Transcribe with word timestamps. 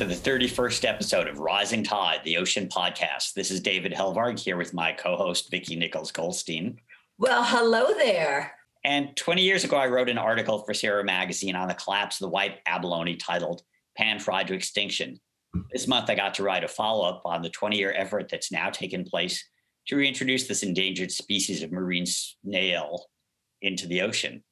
to 0.00 0.06
the 0.06 0.14
31st 0.14 0.88
episode 0.88 1.28
of 1.28 1.40
Rising 1.40 1.84
Tide, 1.84 2.20
the 2.24 2.38
Ocean 2.38 2.68
Podcast. 2.68 3.34
This 3.34 3.50
is 3.50 3.60
David 3.60 3.92
Helvarg 3.92 4.38
here 4.38 4.56
with 4.56 4.72
my 4.72 4.92
co 4.92 5.14
host, 5.14 5.50
Vicki 5.50 5.76
Nichols 5.76 6.10
Goldstein. 6.10 6.80
Well, 7.18 7.44
hello 7.44 7.92
there. 7.92 8.54
And 8.82 9.14
20 9.14 9.42
years 9.42 9.62
ago, 9.62 9.76
I 9.76 9.88
wrote 9.88 10.08
an 10.08 10.16
article 10.16 10.60
for 10.60 10.72
Sierra 10.72 11.04
Magazine 11.04 11.54
on 11.54 11.68
the 11.68 11.74
collapse 11.74 12.18
of 12.18 12.24
the 12.24 12.30
white 12.30 12.60
abalone 12.64 13.16
titled 13.16 13.60
Pan 13.94 14.18
Fried 14.18 14.46
to 14.46 14.54
Extinction. 14.54 15.20
This 15.70 15.86
month, 15.86 16.08
I 16.08 16.14
got 16.14 16.32
to 16.36 16.44
write 16.44 16.64
a 16.64 16.68
follow 16.68 17.06
up 17.06 17.20
on 17.26 17.42
the 17.42 17.50
20 17.50 17.76
year 17.76 17.92
effort 17.94 18.30
that's 18.30 18.50
now 18.50 18.70
taken 18.70 19.04
place 19.04 19.46
to 19.88 19.96
reintroduce 19.96 20.48
this 20.48 20.62
endangered 20.62 21.12
species 21.12 21.62
of 21.62 21.72
marine 21.72 22.06
snail 22.06 23.04
into 23.60 23.86
the 23.86 24.00
ocean. 24.00 24.42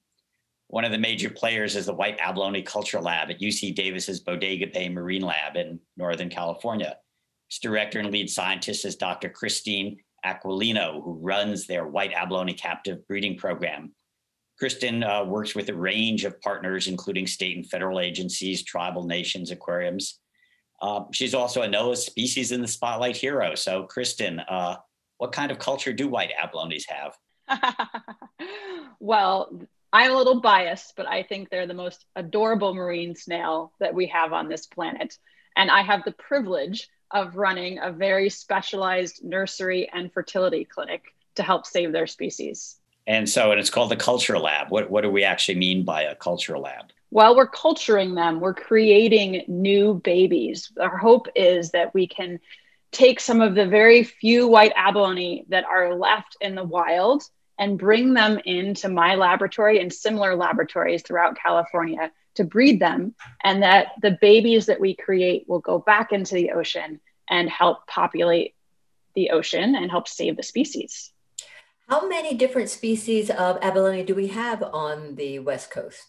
One 0.69 0.85
of 0.85 0.93
the 0.93 0.99
major 0.99 1.31
players 1.31 1.77
is 1.77 1.87
the 1.87 1.95
White 1.95 2.19
Abalone 2.21 2.63
Culture 2.63 3.01
Lab 3.01 3.31
at 3.31 3.41
UC 3.41 3.75
Davis's 3.75 4.21
Bodega 4.21 4.67
Bay 4.67 4.89
Marine 4.91 5.23
Lab 5.23 5.57
in 5.57 5.81
Northern 5.97 6.29
California. 6.29 6.97
Its 7.49 7.59
director 7.59 7.99
and 7.99 8.11
lead 8.11 8.29
scientist 8.29 8.85
is 8.85 8.97
Dr. 8.97 9.31
Christine 9.31 9.97
Aquilino, 10.27 11.03
who 11.03 11.19
runs 11.23 11.67
their 11.67 11.87
White 11.87 12.13
Abalone 12.13 12.53
captive 12.53 13.07
breeding 13.09 13.39
program. 13.39 13.95
Kristen 14.59 15.03
uh, 15.03 15.25
works 15.25 15.55
with 15.55 15.71
a 15.71 15.75
range 15.75 16.25
of 16.25 16.39
partners, 16.43 16.87
including 16.87 17.27
state 17.27 17.57
and 17.57 17.67
federal 17.67 17.99
agencies, 18.01 18.63
tribal 18.63 19.05
nations, 19.05 19.51
aquariums. 19.51 20.21
Uh, 20.83 21.05
she's 21.13 21.35
also 21.35 21.63
a 21.63 21.69
NOAA 21.69 21.97
Species 21.97 22.53
in 22.53 22.61
the 22.61 22.69
Spotlight 22.69 23.17
hero. 23.17 23.55
So, 23.55 23.85
Kristen, 23.85 24.41
uh, 24.41 24.77
what 25.17 25.33
kind 25.33 25.51
of 25.51 25.59
culture 25.59 25.95
do 25.95 26.09
white 26.09 26.33
abalones 26.43 26.85
have? 26.89 27.17
well, 29.01 29.51
I'm 29.93 30.11
a 30.11 30.17
little 30.17 30.41
biased, 30.41 30.95
but 30.97 31.07
I 31.07 31.23
think 31.23 31.49
they're 31.49 31.67
the 31.67 31.75
most 31.75 32.05
adorable 32.15 32.75
marine 32.75 33.15
snail 33.15 33.73
that 33.81 33.95
we 33.95 34.07
have 34.09 34.33
on 34.33 34.49
this 34.49 34.67
planet. 34.67 35.17
And 35.57 35.71
I 35.71 35.83
have 35.83 36.05
the 36.05 36.13
privilege 36.13 36.89
of 37.11 37.37
running 37.37 37.79
a 37.79 37.91
very 37.91 38.29
specialized 38.29 39.25
nursery 39.25 39.89
and 39.93 40.13
fertility 40.13 40.65
clinic 40.65 41.03
to 41.37 41.43
help 41.43 41.67
save 41.67 41.93
their 41.93 42.07
species. 42.07 42.77
And 43.07 43.27
so, 43.27 43.51
and 43.51 43.59
it's 43.59 43.71
called 43.71 43.91
the 43.91 43.97
Culture 43.97 44.39
Lab. 44.39 44.71
What, 44.71 44.91
what 44.91 45.01
do 45.01 45.11
we 45.11 45.25
actually 45.25 45.55
mean 45.55 45.85
by 45.85 46.03
a 46.03 46.15
culture 46.15 46.59
lab? 46.59 46.91
While 47.09 47.35
we're 47.35 47.49
culturing 47.49 48.15
them, 48.15 48.39
we're 48.39 48.53
creating 48.53 49.45
new 49.49 49.95
babies. 50.05 50.71
Our 50.79 50.99
hope 50.99 51.27
is 51.35 51.71
that 51.71 51.95
we 51.95 52.07
can 52.07 52.39
take 52.93 53.21
some 53.21 53.41
of 53.41 53.55
the 53.55 53.67
very 53.67 54.05
few 54.05 54.47
white 54.49 54.73
abalone 54.77 55.47
that 55.49 55.65
are 55.65 55.95
left 55.95 56.37
in 56.43 56.55
the 56.55 56.65
wild 56.65 57.23
and 57.59 57.79
bring 57.79 58.15
them 58.15 58.39
into 58.45 58.89
my 58.89 59.15
laboratory 59.15 59.81
and 59.81 59.93
similar 59.93 60.37
laboratories 60.37 61.03
throughout 61.03 61.37
California 61.37 62.11
to 62.37 62.45
breed 62.45 62.81
them, 62.81 63.15
and 63.43 63.63
that 63.63 63.89
the 64.01 64.17
babies 64.21 64.67
that 64.67 64.81
we 64.81 64.95
create 64.95 65.45
will 65.49 65.59
go 65.59 65.79
back 65.79 66.13
into 66.13 66.35
the 66.35 66.53
ocean 66.53 67.01
and 67.29 67.51
help 67.51 67.87
populate 67.87 68.55
the 69.15 69.31
ocean 69.31 69.75
and 69.75 69.91
help 69.91 70.07
save 70.07 70.37
the 70.37 70.43
species. 70.43 71.13
How 71.89 72.07
many 72.07 72.35
different 72.35 72.71
species 72.71 73.31
of 73.31 73.59
abalone 73.63 74.05
do 74.05 74.15
we 74.15 74.29
have 74.29 74.63
on 74.63 75.17
the 75.17 75.39
West 75.41 75.71
Coast? 75.71 76.05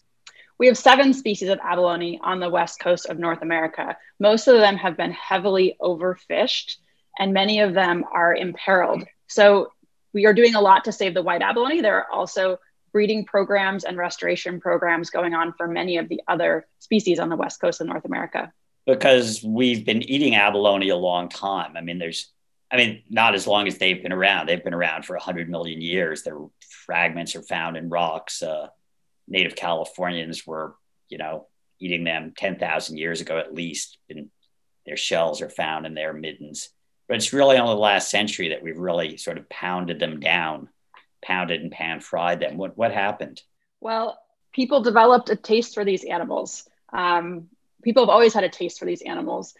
We 0.58 0.66
have 0.66 0.76
seven 0.76 1.14
species 1.14 1.48
of 1.48 1.58
abalone 1.64 2.20
on 2.22 2.38
the 2.38 2.50
west 2.50 2.80
coast 2.80 3.06
of 3.06 3.18
North 3.18 3.40
America. 3.40 3.96
Most 4.18 4.46
of 4.46 4.58
them 4.58 4.76
have 4.76 4.94
been 4.94 5.12
heavily 5.12 5.78
overfished, 5.80 6.76
and 7.18 7.32
many 7.32 7.60
of 7.60 7.72
them 7.72 8.04
are 8.12 8.34
imperiled. 8.34 9.04
So 9.26 9.72
we 10.12 10.26
are 10.26 10.34
doing 10.34 10.54
a 10.54 10.60
lot 10.60 10.84
to 10.84 10.92
save 10.92 11.14
the 11.14 11.22
white 11.22 11.42
abalone. 11.42 11.80
There 11.80 11.96
are 11.96 12.10
also 12.10 12.58
breeding 12.92 13.24
programs 13.24 13.84
and 13.84 13.96
restoration 13.96 14.60
programs 14.60 15.10
going 15.10 15.34
on 15.34 15.52
for 15.52 15.68
many 15.68 15.98
of 15.98 16.08
the 16.08 16.20
other 16.26 16.66
species 16.78 17.18
on 17.18 17.28
the 17.28 17.36
west 17.36 17.60
coast 17.60 17.80
of 17.80 17.86
North 17.86 18.04
America. 18.04 18.52
Because 18.86 19.42
we've 19.44 19.84
been 19.84 20.02
eating 20.02 20.34
abalone 20.34 20.88
a 20.88 20.96
long 20.96 21.28
time. 21.28 21.76
I 21.76 21.80
mean, 21.80 21.98
there's, 21.98 22.32
I 22.72 22.76
mean, 22.76 23.02
not 23.08 23.34
as 23.34 23.46
long 23.46 23.68
as 23.68 23.78
they've 23.78 24.02
been 24.02 24.12
around. 24.12 24.48
They've 24.48 24.62
been 24.62 24.74
around 24.74 25.04
for 25.04 25.14
100 25.14 25.48
million 25.48 25.80
years. 25.80 26.22
Their 26.22 26.38
fragments 26.86 27.36
are 27.36 27.42
found 27.42 27.76
in 27.76 27.88
rocks. 27.88 28.42
Uh, 28.42 28.68
native 29.28 29.54
Californians 29.54 30.46
were, 30.46 30.74
you 31.08 31.18
know, 31.18 31.46
eating 31.78 32.04
them 32.04 32.32
10,000 32.36 32.96
years 32.96 33.20
ago 33.20 33.38
at 33.38 33.54
least. 33.54 33.98
And 34.08 34.30
their 34.86 34.96
shells 34.96 35.40
are 35.40 35.50
found 35.50 35.86
in 35.86 35.94
their 35.94 36.12
middens. 36.12 36.70
But 37.10 37.16
it's 37.16 37.32
really 37.32 37.58
only 37.58 37.74
the 37.74 37.80
last 37.80 38.08
century 38.08 38.50
that 38.50 38.62
we've 38.62 38.78
really 38.78 39.16
sort 39.16 39.36
of 39.36 39.48
pounded 39.48 39.98
them 39.98 40.20
down, 40.20 40.68
pounded 41.20 41.60
and 41.60 41.72
pan 41.72 41.98
fried 41.98 42.38
them. 42.38 42.56
What 42.56 42.78
what 42.78 42.92
happened? 42.92 43.42
Well, 43.80 44.16
people 44.52 44.84
developed 44.84 45.28
a 45.28 45.34
taste 45.34 45.74
for 45.74 45.84
these 45.84 46.04
animals. 46.04 46.68
Um, 46.92 47.48
people 47.82 48.04
have 48.04 48.10
always 48.10 48.32
had 48.32 48.44
a 48.44 48.48
taste 48.48 48.78
for 48.78 48.84
these 48.84 49.02
animals. 49.02 49.54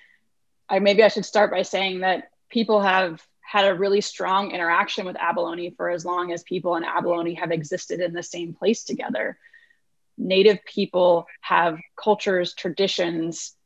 I 0.68 0.78
maybe 0.78 1.02
I 1.02 1.08
should 1.08 1.24
start 1.24 1.50
by 1.50 1.62
saying 1.62 2.02
that 2.02 2.30
people 2.50 2.82
have 2.82 3.20
had 3.40 3.66
a 3.66 3.74
really 3.74 4.00
strong 4.00 4.52
interaction 4.52 5.04
with 5.04 5.16
abalone 5.16 5.70
for 5.70 5.90
as 5.90 6.04
long 6.04 6.30
as 6.30 6.44
people 6.44 6.76
and 6.76 6.84
abalone 6.84 7.34
have 7.34 7.50
existed 7.50 7.98
in 7.98 8.12
the 8.12 8.22
same 8.22 8.54
place 8.54 8.84
together. 8.84 9.36
Native 10.16 10.64
people 10.64 11.26
have 11.40 11.80
cultures, 11.96 12.54
traditions, 12.54 13.56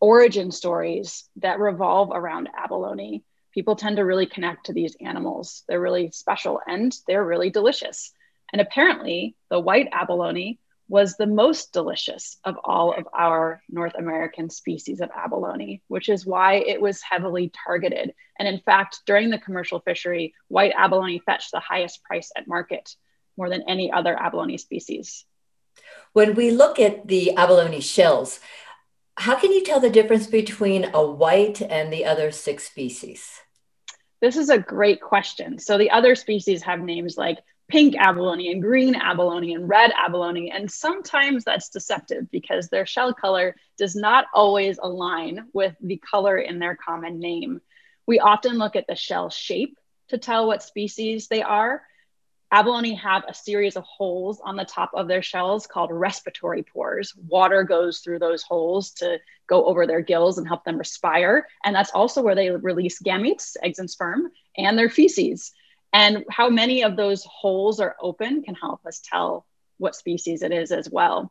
origin 0.00 0.50
stories 0.50 1.28
that 1.36 1.60
revolve 1.60 2.10
around 2.12 2.48
abalone 2.56 3.22
people 3.58 3.74
tend 3.74 3.96
to 3.96 4.04
really 4.04 4.24
connect 4.24 4.66
to 4.66 4.72
these 4.72 4.94
animals. 5.00 5.64
They're 5.66 5.80
really 5.80 6.12
special 6.12 6.60
and 6.64 6.96
they're 7.08 7.24
really 7.24 7.50
delicious. 7.50 8.12
And 8.52 8.60
apparently, 8.60 9.34
the 9.50 9.58
white 9.58 9.88
abalone 9.90 10.60
was 10.88 11.16
the 11.16 11.26
most 11.26 11.72
delicious 11.72 12.36
of 12.44 12.54
all 12.62 12.94
of 12.96 13.08
our 13.12 13.60
North 13.68 13.94
American 13.98 14.48
species 14.48 15.00
of 15.00 15.10
abalone, 15.10 15.82
which 15.88 16.08
is 16.08 16.24
why 16.24 16.54
it 16.54 16.80
was 16.80 17.02
heavily 17.02 17.50
targeted. 17.66 18.14
And 18.38 18.46
in 18.46 18.60
fact, 18.60 19.00
during 19.06 19.28
the 19.30 19.40
commercial 19.40 19.80
fishery, 19.80 20.34
white 20.46 20.72
abalone 20.76 21.20
fetched 21.26 21.50
the 21.50 21.58
highest 21.58 22.04
price 22.04 22.30
at 22.36 22.46
market, 22.46 22.94
more 23.36 23.50
than 23.50 23.64
any 23.68 23.90
other 23.90 24.16
abalone 24.16 24.58
species. 24.58 25.24
When 26.12 26.36
we 26.36 26.52
look 26.52 26.78
at 26.78 27.08
the 27.08 27.34
abalone 27.34 27.80
shells, 27.80 28.38
how 29.16 29.34
can 29.34 29.50
you 29.50 29.64
tell 29.64 29.80
the 29.80 29.90
difference 29.90 30.28
between 30.28 30.92
a 30.94 31.04
white 31.04 31.60
and 31.60 31.92
the 31.92 32.04
other 32.04 32.30
six 32.30 32.68
species? 32.68 33.40
This 34.20 34.36
is 34.36 34.50
a 34.50 34.58
great 34.58 35.00
question. 35.00 35.58
So 35.58 35.78
the 35.78 35.90
other 35.90 36.14
species 36.14 36.62
have 36.62 36.80
names 36.80 37.16
like 37.16 37.38
pink 37.68 37.94
abalone 37.96 38.50
and 38.50 38.62
green 38.62 38.94
abalone 38.94 39.54
and 39.54 39.68
red 39.68 39.92
abalone. 39.96 40.50
And 40.50 40.70
sometimes 40.70 41.44
that's 41.44 41.68
deceptive 41.68 42.30
because 42.30 42.68
their 42.68 42.86
shell 42.86 43.12
color 43.14 43.54
does 43.76 43.94
not 43.94 44.24
always 44.34 44.78
align 44.82 45.46
with 45.52 45.76
the 45.80 45.98
color 45.98 46.38
in 46.38 46.58
their 46.58 46.76
common 46.76 47.20
name. 47.20 47.60
We 48.06 48.18
often 48.20 48.58
look 48.58 48.74
at 48.74 48.86
the 48.88 48.96
shell 48.96 49.28
shape 49.30 49.78
to 50.08 50.18
tell 50.18 50.46
what 50.46 50.62
species 50.62 51.28
they 51.28 51.42
are. 51.42 51.82
Abalone 52.50 52.94
have 52.94 53.24
a 53.28 53.34
series 53.34 53.76
of 53.76 53.84
holes 53.84 54.40
on 54.42 54.56
the 54.56 54.64
top 54.64 54.90
of 54.94 55.06
their 55.06 55.20
shells 55.20 55.66
called 55.66 55.90
respiratory 55.92 56.62
pores. 56.62 57.14
Water 57.28 57.62
goes 57.62 58.00
through 58.00 58.20
those 58.20 58.42
holes 58.42 58.92
to 58.92 59.18
go 59.46 59.66
over 59.66 59.86
their 59.86 60.00
gills 60.00 60.38
and 60.38 60.48
help 60.48 60.64
them 60.64 60.78
respire. 60.78 61.46
And 61.62 61.76
that's 61.76 61.90
also 61.90 62.22
where 62.22 62.34
they 62.34 62.50
release 62.50 63.02
gametes, 63.02 63.56
eggs 63.62 63.78
and 63.78 63.90
sperm, 63.90 64.30
and 64.56 64.78
their 64.78 64.88
feces. 64.88 65.52
And 65.92 66.24
how 66.30 66.48
many 66.48 66.84
of 66.84 66.96
those 66.96 67.22
holes 67.24 67.80
are 67.80 67.96
open 68.00 68.42
can 68.42 68.54
help 68.54 68.84
us 68.86 69.02
tell 69.04 69.46
what 69.76 69.94
species 69.96 70.42
it 70.42 70.52
is 70.52 70.72
as 70.72 70.88
well. 70.90 71.30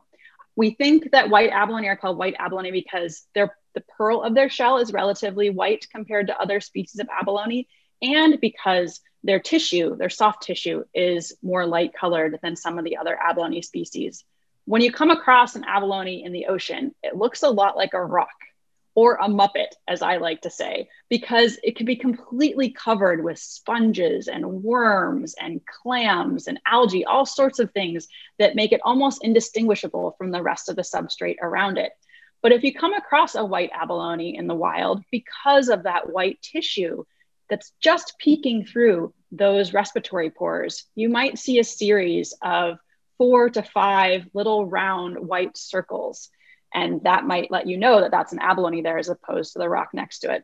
We 0.55 0.72
think 0.72 1.11
that 1.11 1.29
white 1.29 1.51
abalone 1.51 1.88
are 1.88 1.97
called 1.97 2.17
white 2.17 2.35
abalone 2.39 2.72
because 2.72 3.25
the 3.34 3.49
pearl 3.97 4.23
of 4.23 4.34
their 4.34 4.49
shell 4.49 4.78
is 4.78 4.94
relatively 4.94 5.49
white 5.51 5.87
compared 5.91 6.28
to 6.28 6.40
other 6.40 6.59
species 6.59 6.99
of 6.99 7.08
abalone, 7.16 7.67
and 8.02 8.40
because 8.41 8.99
their 9.28 9.40
tissue, 9.41 9.96
their 9.97 10.09
soft 10.09 10.41
tissue, 10.44 10.85
is 10.94 11.35
more 11.44 11.66
light 11.66 11.91
colored 11.94 12.40
than 12.41 12.56
some 12.56 12.79
of 12.79 12.85
the 12.85 12.96
other 12.96 13.20
abalone 13.22 13.62
species. 13.62 14.24
When 14.64 14.82
you 14.82 14.91
come 14.91 15.12
across 15.12 15.56
an 15.56 15.66
abalone 15.66 16.24
in 16.24 16.32
the 16.32 16.46
ocean, 16.47 16.96
it 17.03 17.16
looks 17.16 17.44
a 17.44 17.50
lot 17.50 17.76
like 17.76 17.94
a 17.94 18.03
rock 18.03 18.29
or 18.96 19.16
a 19.16 19.28
muppet, 19.28 19.74
as 19.85 20.02
I 20.02 20.18
like 20.18 20.41
to 20.41 20.50
say, 20.50 20.88
because 21.09 21.59
it 21.62 21.76
can 21.76 21.85
be 21.85 21.97
completely 21.97 22.72
covered 22.72 23.22
with 23.22 23.38
sponges 23.38 24.29
and 24.29 24.64
worms 24.64 25.35
and 25.40 25.62
clams 25.66 26.47
and 26.47 26.59
algae, 26.66 27.06
all 27.06 27.26
sorts 27.26 27.59
of 27.59 27.72
things 27.72 28.08
that 28.40 28.56
make 28.56 28.72
it 28.72 28.82
almost 28.84 29.24
indistinguishable 29.24 30.16
from 30.18 30.32
the 30.32 30.41
rest 30.41 30.70
of 30.70 30.78
the 30.78 30.82
substrate 30.84 31.38
around 31.41 31.78
it. 31.78 31.91
But 32.41 32.53
if 32.53 32.64
you 32.64 32.74
come 32.74 32.94
across 32.94 33.35
a 33.35 33.44
white 33.44 33.72
abalone 33.74 34.38
in 34.38 34.47
the 34.47 34.56
wild, 34.56 35.03
because 35.12 35.68
of 35.68 35.84
that 35.84 36.09
white 36.09 36.41
tissue, 36.41 37.03
that's 37.50 37.72
just 37.82 38.18
peeking 38.20 38.66
through 38.66 39.14
those 39.32 39.74
respiratory 39.74 40.29
pores, 40.29 40.85
you 40.96 41.09
might 41.09 41.38
see 41.38 41.59
a 41.59 41.64
series 41.64 42.34
of 42.41 42.78
four 43.18 43.50
to 43.50 43.64
five 43.64 44.28
little 44.34 44.66
round 44.66 45.18
white 45.20 45.58
circles. 45.58 46.29
And 46.74 47.03
that 47.03 47.26
might 47.26 47.52
let 47.52 47.68
you 47.68 47.78
know 47.78 48.02
that 48.02 48.12
that's 48.12 48.34
an 48.34 48.40
abalone 48.40 48.82
there 48.82 48.97
as 48.97 49.09
opposed 49.09 49.53
to 49.53 49.59
the 49.59 49.70
rock 49.70 49.90
next 49.94 50.20
to 50.20 50.34
it. 50.34 50.44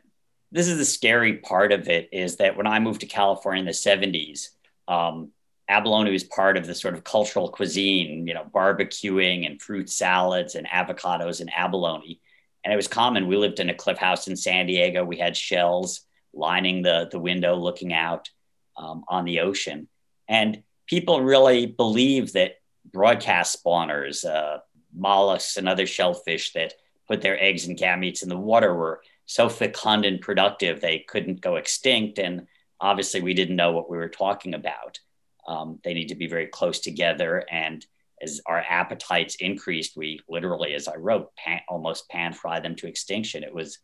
This 0.50 0.68
is 0.68 0.78
the 0.78 0.84
scary 0.84 1.38
part 1.38 1.72
of 1.72 1.88
it 1.88 2.08
is 2.12 2.36
that 2.36 2.56
when 2.56 2.66
I 2.66 2.78
moved 2.78 3.00
to 3.00 3.06
California 3.06 3.60
in 3.60 3.66
the 3.66 3.72
70s, 3.72 4.48
um, 4.86 5.30
abalone 5.68 6.12
was 6.12 6.24
part 6.24 6.56
of 6.56 6.66
the 6.66 6.74
sort 6.74 6.94
of 6.94 7.04
cultural 7.04 7.48
cuisine, 7.48 8.26
you 8.26 8.34
know, 8.34 8.44
barbecuing 8.44 9.46
and 9.46 9.60
fruit 9.60 9.90
salads 9.90 10.54
and 10.54 10.66
avocados 10.68 11.40
and 11.40 11.50
abalone. 11.54 12.20
And 12.64 12.72
it 12.72 12.76
was 12.76 12.88
common. 12.88 13.26
We 13.26 13.36
lived 13.36 13.60
in 13.60 13.70
a 13.70 13.74
cliff 13.74 13.98
house 13.98 14.28
in 14.28 14.36
San 14.36 14.66
Diego. 14.66 15.04
We 15.04 15.18
had 15.18 15.36
shells 15.36 16.02
lining 16.32 16.82
the, 16.82 17.08
the 17.10 17.18
window 17.18 17.56
looking 17.56 17.92
out 17.92 18.30
um, 18.76 19.04
on 19.08 19.24
the 19.24 19.40
ocean. 19.40 19.88
And 20.28 20.62
people 20.86 21.20
really 21.20 21.66
believe 21.66 22.32
that 22.32 22.56
broadcast 22.92 23.62
spawners, 23.62 24.24
uh, 24.24 24.58
mollusks, 24.94 25.56
and 25.56 25.68
other 25.68 25.86
shellfish 25.86 26.52
that 26.52 26.74
put 27.08 27.20
their 27.20 27.42
eggs 27.42 27.66
and 27.66 27.78
gametes 27.78 28.22
in 28.22 28.28
the 28.28 28.36
water 28.36 28.74
were 28.74 29.02
so 29.26 29.48
fecund 29.48 30.04
and 30.04 30.20
productive 30.20 30.80
they 30.80 30.98
couldn't 31.00 31.40
go 31.40 31.56
extinct. 31.56 32.18
And 32.18 32.46
obviously, 32.80 33.20
we 33.20 33.34
didn't 33.34 33.56
know 33.56 33.72
what 33.72 33.90
we 33.90 33.96
were 33.96 34.08
talking 34.08 34.54
about. 34.54 34.98
Um, 35.46 35.78
they 35.84 35.94
need 35.94 36.08
to 36.08 36.14
be 36.14 36.26
very 36.26 36.46
close 36.46 36.80
together. 36.80 37.44
And 37.50 37.84
as 38.22 38.40
our 38.46 38.64
appetites 38.66 39.36
increased, 39.36 39.96
we 39.96 40.20
literally, 40.28 40.74
as 40.74 40.88
I 40.88 40.96
wrote, 40.96 41.34
pan, 41.36 41.60
almost 41.68 42.08
pan 42.08 42.32
fry 42.32 42.60
them 42.60 42.76
to 42.76 42.86
extinction. 42.86 43.42
It 43.42 43.54
was 43.54 43.78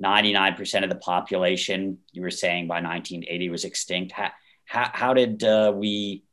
99% 0.00 0.82
of 0.82 0.88
the 0.88 0.96
population, 0.96 1.98
you 2.12 2.22
were 2.22 2.30
saying 2.30 2.66
by 2.66 2.80
1980 2.80 3.50
was 3.50 3.64
extinct. 3.64 4.12
How, 4.12 4.30
how, 4.64 4.90
how 4.92 5.14
did 5.14 5.44
uh, 5.44 5.72
we 5.74 6.24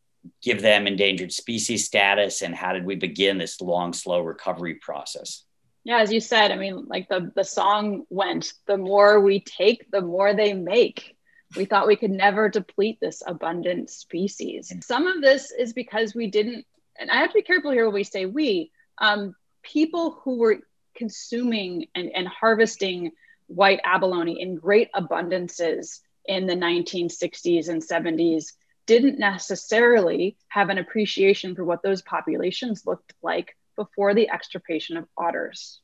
give 0.42 0.62
them 0.62 0.88
endangered 0.88 1.32
species 1.32 1.86
status 1.86 2.42
and 2.42 2.56
how 2.56 2.74
did 2.74 2.86
we 2.86 2.96
begin 2.96 3.38
this 3.38 3.62
long, 3.62 3.94
slow 3.94 4.22
recovery 4.22 4.76
process? 4.76 5.44
Yeah, 5.84 6.00
as 6.00 6.12
you 6.12 6.20
said, 6.20 6.52
I 6.52 6.58
mean, 6.58 6.86
like 6.88 7.08
the, 7.10 7.32
the 7.36 7.44
song 7.44 8.06
went, 8.10 8.54
the 8.68 8.78
more 8.78 9.20
we 9.20 9.40
take, 9.40 9.90
the 9.92 10.02
more 10.02 10.34
they 10.34 10.54
make. 10.54 11.16
We 11.56 11.66
thought 11.66 11.88
we 11.88 11.96
could 11.96 12.12
never 12.12 12.48
deplete 12.48 13.00
this 13.02 13.24
abundant 13.26 13.90
species. 13.90 14.72
Some 14.82 15.08
of 15.08 15.22
this 15.22 15.52
is 15.52 15.74
because 15.74 16.14
we 16.14 16.28
didn't, 16.28 16.66
and 17.00 17.10
I 17.10 17.22
have 17.22 17.30
to 17.30 17.36
be 17.36 17.42
careful 17.42 17.72
here 17.72 17.86
when 17.86 17.96
we 17.96 18.04
say 18.04 18.26
we, 18.26 18.72
um, 19.00 19.34
people 19.64 20.20
who 20.24 20.38
were 20.38 20.60
consuming 20.96 21.88
and, 21.96 22.12
and 22.14 22.28
harvesting 22.28 23.12
white 23.50 23.82
abalone 23.84 24.40
in 24.40 24.56
great 24.56 24.90
abundances 24.94 26.00
in 26.26 26.46
the 26.46 26.56
1960s 26.56 27.68
and 27.68 27.82
70s 27.82 28.54
didn't 28.86 29.20
necessarily 29.20 30.38
have 30.48 30.70
an 30.70 30.78
appreciation 30.78 31.56
for 31.56 31.66
what 31.66 31.84
those 31.84 32.02
populations 32.02 32.86
looked 32.86 33.14
like 33.22 33.56
before 33.76 34.14
the 34.14 34.30
extirpation 34.30 34.98
of 34.98 35.08
otters. 35.18 35.82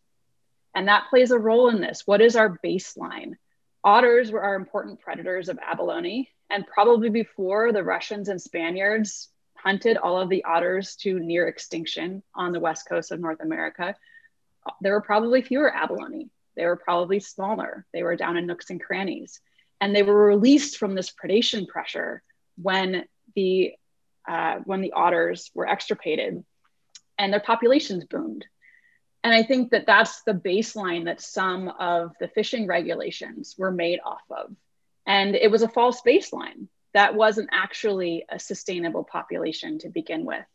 And 0.73 0.87
that 0.87 1.09
plays 1.09 1.31
a 1.31 1.39
role 1.39 1.69
in 1.69 1.81
this. 1.81 2.03
What 2.05 2.21
is 2.21 2.35
our 2.35 2.59
baseline? 2.63 3.33
Otters 3.83 4.31
were 4.31 4.43
our 4.43 4.55
important 4.55 4.99
predators 4.99 5.49
of 5.49 5.59
abalone, 5.59 6.29
and 6.49 6.67
probably 6.67 7.09
before 7.09 7.71
the 7.71 7.83
Russians 7.83 8.29
and 8.29 8.41
Spaniards 8.41 9.29
hunted 9.55 9.97
all 9.97 10.19
of 10.19 10.29
the 10.29 10.43
otters 10.43 10.95
to 10.97 11.19
near 11.19 11.47
extinction 11.47 12.21
on 12.35 12.51
the 12.51 12.59
west 12.59 12.87
coast 12.87 13.11
of 13.11 13.19
North 13.19 13.39
America, 13.41 13.95
there 14.81 14.93
were 14.93 15.01
probably 15.01 15.41
fewer 15.41 15.73
abalone. 15.73 16.29
They 16.55 16.65
were 16.65 16.77
probably 16.77 17.19
smaller. 17.19 17.85
They 17.93 18.03
were 18.03 18.15
down 18.15 18.37
in 18.37 18.45
nooks 18.45 18.69
and 18.69 18.81
crannies. 18.81 19.39
And 19.81 19.95
they 19.95 20.03
were 20.03 20.25
released 20.25 20.77
from 20.77 20.95
this 20.95 21.11
predation 21.11 21.67
pressure 21.67 22.23
when 22.57 23.05
the, 23.35 23.73
uh, 24.27 24.57
when 24.65 24.81
the 24.81 24.93
otters 24.93 25.51
were 25.53 25.67
extirpated 25.67 26.43
and 27.17 27.33
their 27.33 27.41
populations 27.41 28.05
boomed. 28.05 28.45
And 29.23 29.33
I 29.33 29.43
think 29.43 29.71
that 29.71 29.87
that's 29.87 30.21
the 30.23 30.33
baseline 30.33 31.05
that 31.05 31.19
some 31.19 31.67
of 31.67 32.13
the 32.19 32.27
fishing 32.27 32.67
regulations 32.67 33.55
were 33.57 33.71
made 33.71 33.99
off 34.05 34.21
of. 34.29 34.55
And 35.07 35.35
it 35.35 35.49
was 35.49 35.63
a 35.63 35.67
false 35.67 36.01
baseline. 36.05 36.67
That 36.93 37.15
wasn't 37.15 37.49
actually 37.51 38.25
a 38.29 38.39
sustainable 38.39 39.03
population 39.03 39.79
to 39.79 39.89
begin 39.89 40.25
with. 40.25 40.45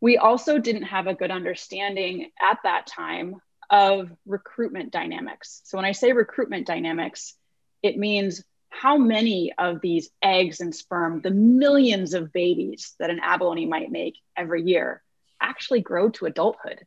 We 0.00 0.16
also 0.16 0.58
didn't 0.58 0.84
have 0.84 1.06
a 1.06 1.14
good 1.14 1.30
understanding 1.30 2.30
at 2.40 2.58
that 2.64 2.86
time 2.86 3.40
of 3.70 4.10
recruitment 4.26 4.92
dynamics. 4.92 5.62
So 5.64 5.78
when 5.78 5.84
I 5.84 5.92
say 5.92 6.12
recruitment 6.12 6.66
dynamics, 6.66 7.34
it 7.82 7.96
means 7.96 8.42
how 8.70 8.98
many 8.98 9.52
of 9.56 9.80
these 9.80 10.10
eggs 10.22 10.60
and 10.60 10.74
sperm, 10.74 11.20
the 11.22 11.30
millions 11.30 12.14
of 12.14 12.32
babies 12.32 12.94
that 12.98 13.10
an 13.10 13.20
abalone 13.22 13.66
might 13.66 13.90
make 13.90 14.16
every 14.36 14.62
year, 14.62 15.02
actually 15.40 15.80
grow 15.80 16.10
to 16.10 16.26
adulthood. 16.26 16.84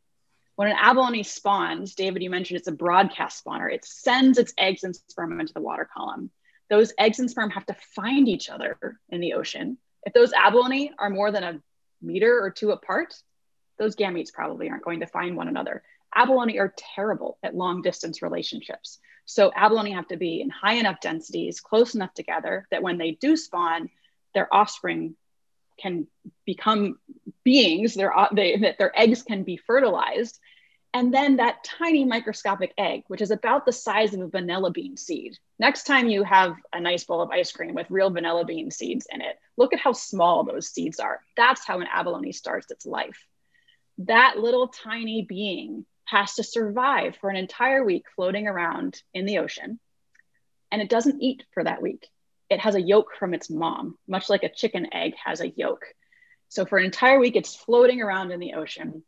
When 0.56 0.68
an 0.68 0.78
abalone 0.78 1.24
spawns, 1.24 1.96
David, 1.96 2.22
you 2.22 2.30
mentioned 2.30 2.60
it's 2.60 2.68
a 2.68 2.74
broadcast 2.74 3.44
spawner, 3.44 3.74
it 3.74 3.86
sends 3.86 4.38
its 4.38 4.54
eggs 4.58 4.84
and 4.84 4.96
sperm 4.96 5.40
into 5.40 5.54
the 5.54 5.62
water 5.62 5.88
column. 5.92 6.32
Those 6.70 6.94
eggs 7.00 7.20
and 7.20 7.32
sperm 7.32 7.50
have 7.52 7.66
to 7.68 7.76
find 7.96 8.28
each 8.28 8.50
other 8.50 8.78
in 9.10 9.22
the 9.22 9.34
ocean. 9.34 9.78
If 10.04 10.14
those 10.14 10.34
abalone 10.34 10.92
are 11.00 11.10
more 11.10 11.32
than 11.32 11.44
a 11.44 11.62
meter 12.02 12.40
or 12.42 12.52
two 12.52 12.72
apart, 12.72 13.16
those 13.80 13.96
gametes 13.96 14.34
probably 14.34 14.70
aren't 14.70 14.84
going 14.84 15.00
to 15.00 15.08
find 15.08 15.36
one 15.36 15.48
another. 15.48 15.82
Abalone 16.14 16.60
are 16.60 16.74
terrible 16.96 17.38
at 17.44 17.56
long 17.56 17.82
distance 17.82 18.22
relationships. 18.22 19.00
So 19.26 19.52
abalone 19.56 19.92
have 19.92 20.08
to 20.08 20.18
be 20.18 20.42
in 20.42 20.50
high 20.50 20.74
enough 20.74 21.02
densities, 21.02 21.62
close 21.62 21.94
enough 21.94 22.14
together 22.14 22.68
that 22.72 22.82
when 22.82 22.98
they 22.98 23.12
do 23.12 23.38
spawn, 23.38 23.90
their 24.34 24.52
offspring 24.54 25.16
can 25.80 26.08
become 26.46 26.98
beings, 27.44 27.94
their, 27.94 28.18
uh, 28.18 28.30
they, 28.34 28.58
that 28.58 28.78
their 28.80 28.98
eggs 29.00 29.24
can 29.24 29.44
be 29.44 29.58
fertilized. 29.58 30.40
And 30.94 31.14
then 31.14 31.38
that 31.38 31.64
tiny 31.64 32.04
microscopic 32.04 32.74
egg, 32.78 33.04
which 33.08 33.22
is 33.22 33.30
about 33.30 33.66
the 33.66 33.72
size 33.72 34.16
of 34.16 34.22
a 34.22 34.28
vanilla 34.28 34.72
bean 34.72 34.98
seed. 34.98 35.38
Next 35.60 35.84
time 35.84 36.10
you 36.10 36.24
have 36.24 36.56
a 36.74 36.80
nice 36.80 37.04
bowl 37.04 37.22
of 37.22 37.30
ice 37.30 37.52
cream 37.52 37.76
with 37.76 37.92
real 37.92 38.10
vanilla 38.10 38.44
bean 38.44 38.72
seeds 38.72 39.06
in 39.12 39.22
it, 39.22 39.38
look 39.58 39.74
at 39.74 39.80
how 39.80 39.92
small 39.92 40.44
those 40.44 40.70
seeds 40.70 41.00
are. 41.00 41.22
That's 41.38 41.66
how 41.66 41.80
an 41.80 41.88
abalone 41.94 42.32
starts 42.32 42.72
its 42.72 42.88
life. 42.88 43.24
That 44.00 44.40
little 44.40 44.70
tiny 44.70 45.22
being 45.22 45.86
has 46.10 46.36
to 46.36 46.44
survive 46.44 47.18
for 47.18 47.30
an 47.30 47.36
entire 47.36 47.84
week 47.84 48.06
floating 48.16 48.48
around 48.48 49.02
in 49.14 49.26
the 49.26 49.40
ocean. 49.40 49.80
And 50.72 50.82
it 50.82 50.90
doesn't 50.90 51.22
eat 51.22 51.44
for 51.54 51.64
that 51.64 51.82
week. 51.82 52.08
It 52.50 52.60
has 52.60 52.76
a 52.76 52.82
yolk 52.82 53.16
from 53.18 53.34
its 53.34 53.50
mom, 53.50 53.98
much 54.08 54.30
like 54.30 54.44
a 54.44 54.50
chicken 54.50 54.94
egg 54.94 55.14
has 55.24 55.40
a 55.40 55.50
yolk. 55.50 55.86
So 56.48 56.66
for 56.66 56.78
an 56.78 56.86
entire 56.86 57.20
week, 57.20 57.36
it's 57.36 57.56
floating 57.56 58.02
around 58.02 58.32
in 58.32 58.40
the 58.40 58.54
ocean. 58.54 59.04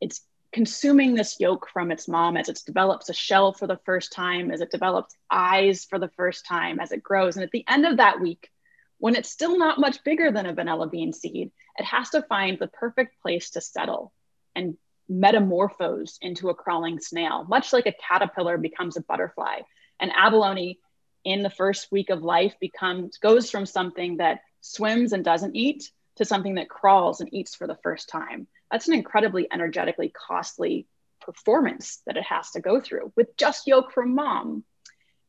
It's 0.00 0.22
consuming 0.52 1.14
this 1.14 1.40
yolk 1.40 1.68
from 1.72 1.90
its 1.90 2.08
mom 2.08 2.36
as 2.36 2.48
it 2.48 2.62
develops 2.64 3.10
a 3.10 3.14
shell 3.14 3.52
for 3.52 3.66
the 3.66 3.80
first 3.84 4.12
time, 4.12 4.50
as 4.50 4.60
it 4.60 4.70
develops 4.70 5.14
eyes 5.30 5.84
for 5.84 5.98
the 5.98 6.10
first 6.16 6.46
time, 6.46 6.80
as 6.80 6.92
it 6.92 7.02
grows. 7.02 7.36
And 7.36 7.44
at 7.44 7.50
the 7.50 7.64
end 7.68 7.84
of 7.84 7.98
that 7.98 8.20
week, 8.20 8.50
when 8.98 9.14
it's 9.14 9.28
still 9.28 9.58
not 9.58 9.80
much 9.80 10.02
bigger 10.04 10.30
than 10.30 10.46
a 10.46 10.54
vanilla 10.54 10.88
bean 10.88 11.12
seed, 11.12 11.50
it 11.76 11.84
has 11.84 12.10
to 12.10 12.22
find 12.22 12.58
the 12.58 12.68
perfect 12.68 13.20
place 13.20 13.50
to 13.50 13.60
settle 13.60 14.12
and 14.54 14.76
metamorphose 15.08 16.18
into 16.22 16.48
a 16.48 16.54
crawling 16.54 16.98
snail, 16.98 17.44
much 17.48 17.72
like 17.72 17.86
a 17.86 17.94
caterpillar 18.08 18.58
becomes 18.58 18.96
a 18.96 19.02
butterfly. 19.02 19.60
An 20.00 20.10
abalone 20.10 20.78
in 21.24 21.42
the 21.42 21.50
first 21.50 21.90
week 21.90 22.10
of 22.10 22.22
life 22.22 22.54
becomes 22.60 23.18
goes 23.18 23.50
from 23.50 23.66
something 23.66 24.18
that 24.18 24.40
swims 24.60 25.12
and 25.12 25.24
doesn't 25.24 25.56
eat 25.56 25.90
to 26.16 26.24
something 26.24 26.54
that 26.54 26.68
crawls 26.68 27.20
and 27.20 27.32
eats 27.32 27.54
for 27.54 27.66
the 27.66 27.78
first 27.82 28.08
time. 28.08 28.46
That's 28.70 28.88
an 28.88 28.94
incredibly 28.94 29.46
energetically 29.52 30.10
costly 30.10 30.86
performance 31.20 32.00
that 32.06 32.16
it 32.16 32.24
has 32.24 32.50
to 32.52 32.60
go 32.60 32.80
through 32.80 33.12
with 33.16 33.36
just 33.36 33.66
yolk 33.66 33.92
from 33.92 34.14
mom. 34.14 34.64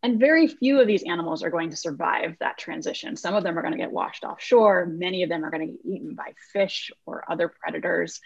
And 0.04 0.20
very 0.20 0.48
few 0.48 0.80
of 0.80 0.88
these 0.88 1.04
animals 1.04 1.42
are 1.42 1.50
going 1.50 1.72
to 1.72 1.76
survive 1.76 2.36
that 2.40 2.60
transition. 2.60 3.16
Some 3.16 3.34
of 3.34 3.44
them 3.44 3.58
are 3.58 3.62
going 3.62 3.74
to 3.74 3.80
get 3.80 3.92
washed 3.92 4.24
offshore. 4.24 4.86
Many 4.86 5.24
of 5.24 5.30
them 5.30 5.44
are 5.44 5.50
going 5.50 5.68
to 5.68 5.74
get 5.74 5.86
eaten 5.86 6.14
by 6.14 6.34
fish 6.54 6.92
or 7.08 7.24
other 7.28 7.48
predators. 7.48 8.22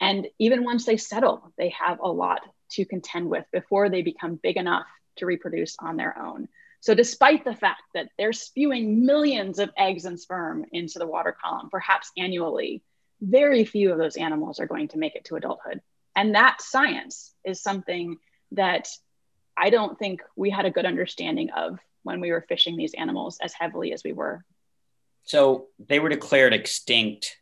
And 0.00 0.28
even 0.38 0.64
once 0.64 0.86
they 0.86 0.96
settle, 0.96 1.52
they 1.58 1.68
have 1.70 2.00
a 2.00 2.10
lot 2.10 2.40
to 2.72 2.84
contend 2.84 3.28
with 3.28 3.44
before 3.52 3.88
they 3.88 4.02
become 4.02 4.40
big 4.42 4.56
enough 4.56 4.86
to 5.16 5.26
reproduce 5.26 5.76
on 5.78 5.96
their 5.96 6.18
own. 6.18 6.48
So, 6.80 6.94
despite 6.94 7.44
the 7.44 7.54
fact 7.54 7.82
that 7.94 8.08
they're 8.16 8.32
spewing 8.32 9.04
millions 9.04 9.58
of 9.58 9.70
eggs 9.76 10.06
and 10.06 10.18
sperm 10.18 10.64
into 10.72 10.98
the 10.98 11.06
water 11.06 11.36
column, 11.38 11.68
perhaps 11.70 12.10
annually, 12.16 12.82
very 13.20 13.64
few 13.64 13.92
of 13.92 13.98
those 13.98 14.16
animals 14.16 14.60
are 14.60 14.66
going 14.66 14.88
to 14.88 14.98
make 14.98 15.14
it 15.14 15.26
to 15.26 15.36
adulthood. 15.36 15.82
And 16.16 16.34
that 16.34 16.62
science 16.62 17.34
is 17.44 17.62
something 17.62 18.16
that 18.52 18.88
I 19.56 19.68
don't 19.68 19.98
think 19.98 20.22
we 20.36 20.48
had 20.48 20.64
a 20.64 20.70
good 20.70 20.86
understanding 20.86 21.50
of 21.50 21.78
when 22.02 22.20
we 22.20 22.32
were 22.32 22.46
fishing 22.48 22.78
these 22.78 22.94
animals 22.94 23.38
as 23.42 23.52
heavily 23.52 23.92
as 23.92 24.02
we 24.02 24.14
were. 24.14 24.42
So, 25.24 25.66
they 25.78 25.98
were 25.98 26.08
declared 26.08 26.54
extinct 26.54 27.36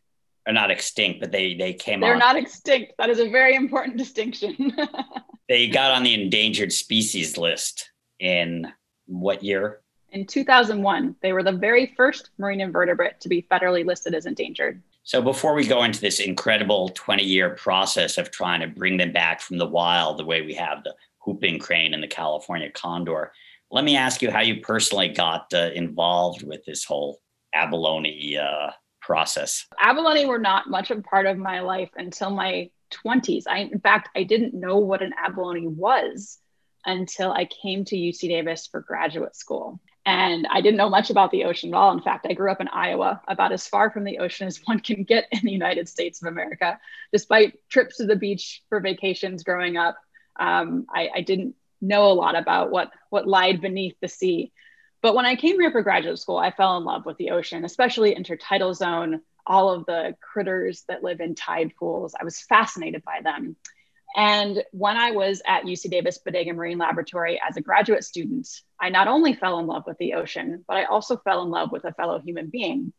are 0.49 0.53
not 0.53 0.71
extinct, 0.71 1.19
but 1.19 1.31
they 1.31 1.53
they 1.53 1.73
came. 1.73 1.99
They're 1.99 2.13
on. 2.13 2.19
not 2.19 2.35
extinct. 2.35 2.93
That 2.97 3.09
is 3.09 3.19
a 3.19 3.29
very 3.29 3.55
important 3.55 3.97
distinction. 3.97 4.75
they 5.47 5.67
got 5.67 5.91
on 5.91 6.03
the 6.03 6.21
endangered 6.21 6.73
species 6.73 7.37
list 7.37 7.91
in 8.19 8.67
what 9.05 9.43
year? 9.43 9.81
In 10.11 10.25
2001, 10.25 11.15
they 11.21 11.33
were 11.33 11.43
the 11.43 11.51
very 11.51 11.93
first 11.95 12.31
marine 12.39 12.61
invertebrate 12.61 13.19
to 13.21 13.29
be 13.29 13.43
federally 13.43 13.85
listed 13.85 14.15
as 14.15 14.25
endangered. 14.25 14.81
So 15.03 15.21
before 15.21 15.53
we 15.53 15.67
go 15.67 15.83
into 15.83 16.01
this 16.01 16.19
incredible 16.19 16.89
20-year 16.89 17.51
process 17.51 18.17
of 18.17 18.31
trying 18.31 18.59
to 18.61 18.67
bring 18.67 18.97
them 18.97 19.11
back 19.11 19.39
from 19.39 19.57
the 19.57 19.67
wild, 19.67 20.17
the 20.17 20.25
way 20.25 20.41
we 20.41 20.55
have 20.55 20.83
the 20.83 20.95
whooping 21.25 21.59
crane 21.59 21.93
and 21.93 22.01
the 22.01 22.07
California 22.07 22.71
condor, 22.71 23.31
let 23.69 23.83
me 23.83 23.95
ask 23.95 24.21
you 24.21 24.31
how 24.31 24.41
you 24.41 24.61
personally 24.61 25.09
got 25.09 25.51
uh, 25.53 25.69
involved 25.75 26.43
with 26.43 26.65
this 26.65 26.83
whole 26.83 27.21
abalone 27.53 28.35
uh, 28.37 28.71
process? 29.09 29.65
Abalone 29.81 30.27
were 30.27 30.37
not 30.37 30.69
much 30.69 30.91
of 30.91 30.99
a 30.99 31.01
part 31.01 31.25
of 31.25 31.35
my 31.35 31.61
life 31.61 31.89
until 31.95 32.29
my 32.29 32.69
20s. 32.91 33.45
I, 33.49 33.61
in 33.61 33.79
fact, 33.79 34.09
I 34.15 34.21
didn't 34.21 34.53
know 34.53 34.77
what 34.77 35.01
an 35.01 35.13
abalone 35.17 35.65
was 35.65 36.37
until 36.85 37.31
I 37.31 37.45
came 37.45 37.85
to 37.85 37.97
UC 37.97 38.29
Davis 38.29 38.67
for 38.67 38.81
graduate 38.81 39.35
school. 39.35 39.79
And 40.05 40.45
I 40.51 40.61
didn't 40.61 40.77
know 40.77 40.91
much 40.91 41.09
about 41.09 41.31
the 41.31 41.45
ocean 41.45 41.73
at 41.73 41.77
all. 41.77 41.91
In 41.91 42.01
fact, 42.03 42.27
I 42.29 42.33
grew 42.33 42.51
up 42.51 42.61
in 42.61 42.67
Iowa, 42.67 43.19
about 43.27 43.51
as 43.51 43.67
far 43.67 43.89
from 43.89 44.03
the 44.03 44.19
ocean 44.19 44.45
as 44.45 44.61
one 44.65 44.79
can 44.79 45.03
get 45.03 45.25
in 45.31 45.41
the 45.43 45.51
United 45.51 45.89
States 45.89 46.21
of 46.21 46.27
America. 46.27 46.79
Despite 47.11 47.57
trips 47.67 47.97
to 47.97 48.05
the 48.05 48.15
beach 48.15 48.61
for 48.69 48.79
vacations 48.79 49.43
growing 49.43 49.75
up, 49.75 49.97
um, 50.39 50.85
I, 50.93 51.09
I 51.15 51.21
didn't 51.21 51.55
know 51.81 52.11
a 52.11 52.13
lot 52.13 52.37
about 52.37 52.69
what, 52.69 52.91
what 53.09 53.27
lied 53.27 53.59
beneath 53.59 53.95
the 54.01 54.07
sea. 54.07 54.51
But 55.01 55.15
when 55.15 55.25
I 55.25 55.35
came 55.35 55.59
here 55.59 55.71
for 55.71 55.81
graduate 55.81 56.19
school, 56.19 56.37
I 56.37 56.51
fell 56.51 56.77
in 56.77 56.83
love 56.83 57.05
with 57.05 57.17
the 57.17 57.31
ocean, 57.31 57.63
especially 57.63 58.15
intertidal 58.15 58.75
zone, 58.75 59.21
all 59.47 59.69
of 59.69 59.85
the 59.85 60.15
critters 60.21 60.83
that 60.89 61.03
live 61.03 61.21
in 61.21 61.35
tide 61.35 61.71
pools. 61.79 62.13
I 62.19 62.23
was 62.23 62.41
fascinated 62.41 63.03
by 63.03 63.21
them. 63.23 63.55
And 64.15 64.63
when 64.71 64.97
I 64.97 65.11
was 65.11 65.41
at 65.45 65.63
UC 65.63 65.89
Davis 65.89 66.17
Bodega 66.17 66.53
Marine 66.53 66.79
Laboratory 66.79 67.39
as 67.47 67.55
a 67.57 67.61
graduate 67.61 68.03
student, 68.03 68.47
I 68.79 68.89
not 68.89 69.07
only 69.07 69.33
fell 69.33 69.59
in 69.59 69.67
love 69.67 69.83
with 69.85 69.97
the 69.99 70.15
ocean, 70.15 70.65
but 70.67 70.77
I 70.77 70.85
also 70.85 71.17
fell 71.17 71.43
in 71.43 71.49
love 71.49 71.71
with 71.71 71.85
a 71.85 71.93
fellow 71.93 72.19
human 72.19 72.49
being 72.49 72.91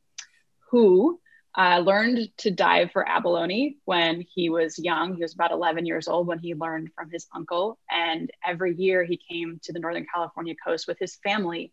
who 0.71 1.19
uh, 1.59 1.81
learned 1.81 2.29
to 2.39 2.51
dive 2.53 2.93
for 2.93 3.07
abalone 3.09 3.79
when 3.85 4.21
he 4.21 4.51
was 4.51 4.79
young. 4.79 5.17
He 5.17 5.23
was 5.23 5.35
about 5.35 5.51
11 5.51 5.85
years 5.85 6.07
old 6.07 6.29
when 6.29 6.39
he 6.39 6.55
learned 6.55 6.91
from 6.95 7.11
his 7.11 7.27
uncle. 7.35 7.79
And 7.91 8.31
every 8.47 8.75
year 8.77 9.05
he 9.05 9.21
came 9.29 9.59
to 9.65 9.73
the 9.73 9.81
Northern 9.81 10.07
California 10.13 10.55
coast 10.65 10.87
with 10.87 10.99
his 11.01 11.17
family 11.25 11.73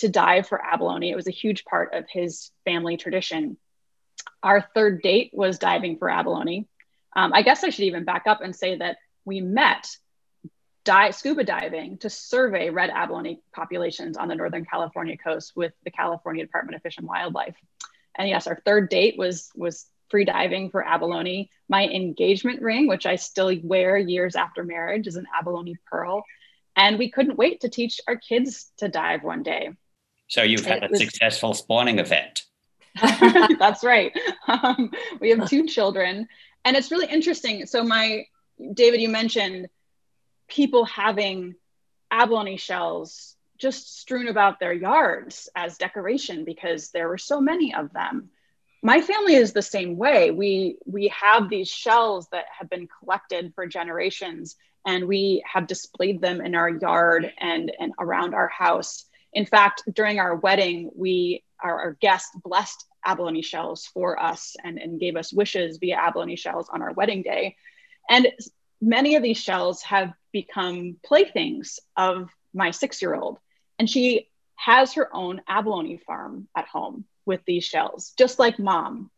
to 0.00 0.08
dive 0.08 0.46
for 0.46 0.62
abalone. 0.62 1.10
It 1.10 1.16
was 1.16 1.28
a 1.28 1.32
huge 1.32 1.64
part 1.64 1.94
of 1.94 2.04
his 2.10 2.50
family 2.64 2.96
tradition. 2.96 3.56
Our 4.42 4.60
third 4.74 5.02
date 5.02 5.30
was 5.32 5.58
diving 5.58 5.98
for 5.98 6.10
abalone. 6.10 6.68
Um, 7.16 7.32
I 7.32 7.42
guess 7.42 7.64
I 7.64 7.70
should 7.70 7.84
even 7.84 8.04
back 8.04 8.26
up 8.26 8.40
and 8.42 8.54
say 8.54 8.76
that 8.76 8.98
we 9.24 9.40
met 9.40 9.86
scuba 11.12 11.44
diving 11.44 11.98
to 11.98 12.10
survey 12.10 12.70
red 12.70 12.90
abalone 12.90 13.40
populations 13.54 14.16
on 14.16 14.28
the 14.28 14.34
Northern 14.34 14.64
California 14.64 15.16
coast 15.16 15.52
with 15.54 15.72
the 15.84 15.90
California 15.90 16.44
Department 16.44 16.74
of 16.74 16.82
Fish 16.82 16.98
and 16.98 17.06
Wildlife. 17.06 17.54
And 18.16 18.28
yes, 18.28 18.46
our 18.46 18.60
third 18.64 18.88
date 18.88 19.16
was 19.16 19.50
was 19.54 19.86
free 20.08 20.24
diving 20.24 20.70
for 20.70 20.84
abalone. 20.84 21.50
My 21.68 21.86
engagement 21.86 22.60
ring, 22.60 22.88
which 22.88 23.06
I 23.06 23.16
still 23.16 23.54
wear 23.62 23.96
years 23.96 24.34
after 24.34 24.64
marriage, 24.64 25.06
is 25.06 25.16
an 25.16 25.26
abalone 25.38 25.76
pearl. 25.86 26.24
And 26.76 26.98
we 26.98 27.10
couldn't 27.10 27.38
wait 27.38 27.60
to 27.60 27.68
teach 27.68 28.00
our 28.08 28.16
kids 28.16 28.72
to 28.78 28.88
dive 28.88 29.22
one 29.22 29.42
day. 29.42 29.70
So 30.30 30.42
you've 30.42 30.64
had 30.64 30.84
a 30.84 30.88
was, 30.88 31.00
successful 31.00 31.54
spawning 31.54 31.98
event. 31.98 32.44
That's 33.58 33.82
right. 33.82 34.12
Um, 34.46 34.92
we 35.20 35.30
have 35.30 35.48
two 35.48 35.66
children, 35.66 36.28
and 36.64 36.76
it's 36.76 36.90
really 36.90 37.08
interesting. 37.08 37.66
So 37.66 37.82
my 37.82 38.26
David, 38.72 39.00
you 39.00 39.08
mentioned 39.08 39.68
people 40.48 40.84
having 40.84 41.56
abalone 42.10 42.56
shells 42.56 43.36
just 43.58 43.98
strewn 44.00 44.28
about 44.28 44.60
their 44.60 44.72
yards 44.72 45.48
as 45.54 45.78
decoration 45.78 46.44
because 46.44 46.90
there 46.90 47.08
were 47.08 47.18
so 47.18 47.40
many 47.40 47.74
of 47.74 47.92
them. 47.92 48.30
My 48.82 49.00
family 49.00 49.34
is 49.34 49.52
the 49.52 49.62
same 49.62 49.96
way. 49.96 50.30
We 50.30 50.78
we 50.86 51.08
have 51.08 51.50
these 51.50 51.68
shells 51.68 52.28
that 52.30 52.46
have 52.56 52.70
been 52.70 52.88
collected 53.00 53.52
for 53.54 53.66
generations 53.66 54.56
and 54.86 55.08
we 55.08 55.42
have 55.44 55.66
displayed 55.66 56.20
them 56.20 56.40
in 56.40 56.54
our 56.54 56.68
yard 56.68 57.32
and, 57.38 57.70
and 57.78 57.92
around 57.98 58.34
our 58.34 58.48
house. 58.48 59.04
In 59.32 59.46
fact, 59.46 59.82
during 59.92 60.18
our 60.18 60.34
wedding, 60.36 60.90
we 60.94 61.44
our, 61.62 61.78
our 61.80 61.96
guest 62.00 62.30
blessed 62.42 62.86
abalone 63.04 63.42
shells 63.42 63.86
for 63.86 64.20
us 64.20 64.56
and, 64.64 64.78
and 64.78 65.00
gave 65.00 65.16
us 65.16 65.32
wishes 65.32 65.78
via 65.78 65.96
abalone 65.96 66.36
shells 66.36 66.68
on 66.70 66.82
our 66.82 66.92
wedding 66.92 67.22
day. 67.22 67.56
And 68.08 68.28
many 68.80 69.16
of 69.16 69.22
these 69.22 69.38
shells 69.38 69.82
have 69.82 70.12
become 70.32 70.96
playthings 71.04 71.80
of 71.96 72.30
my 72.52 72.70
six 72.70 73.00
year 73.00 73.14
old. 73.14 73.38
And 73.78 73.88
she 73.88 74.28
has 74.56 74.94
her 74.94 75.14
own 75.14 75.40
abalone 75.48 75.98
farm 75.98 76.48
at 76.56 76.66
home 76.66 77.04
with 77.24 77.40
these 77.46 77.64
shells, 77.64 78.12
just 78.18 78.38
like 78.38 78.58
mom. 78.58 79.10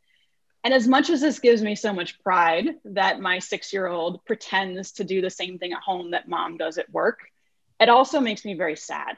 And 0.64 0.72
as 0.72 0.86
much 0.86 1.10
as 1.10 1.20
this 1.20 1.40
gives 1.40 1.60
me 1.62 1.74
so 1.74 1.92
much 1.92 2.20
pride 2.20 2.68
that 2.84 3.20
my 3.20 3.40
six 3.40 3.72
year 3.72 3.88
old 3.88 4.24
pretends 4.24 4.92
to 4.92 5.04
do 5.04 5.20
the 5.20 5.30
same 5.30 5.58
thing 5.58 5.72
at 5.72 5.82
home 5.82 6.12
that 6.12 6.28
mom 6.28 6.56
does 6.56 6.78
at 6.78 6.90
work, 6.90 7.20
it 7.80 7.88
also 7.88 8.20
makes 8.20 8.44
me 8.44 8.54
very 8.54 8.76
sad 8.76 9.16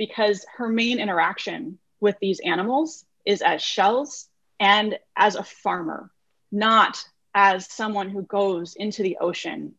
because 0.00 0.46
her 0.56 0.66
main 0.66 0.98
interaction 0.98 1.78
with 2.00 2.16
these 2.22 2.40
animals 2.40 3.04
is 3.26 3.42
as 3.42 3.60
shells 3.60 4.30
and 4.58 4.98
as 5.14 5.36
a 5.36 5.44
farmer, 5.44 6.10
not 6.50 7.04
as 7.34 7.70
someone 7.70 8.08
who 8.08 8.22
goes 8.22 8.74
into 8.76 9.02
the 9.02 9.18
ocean 9.20 9.74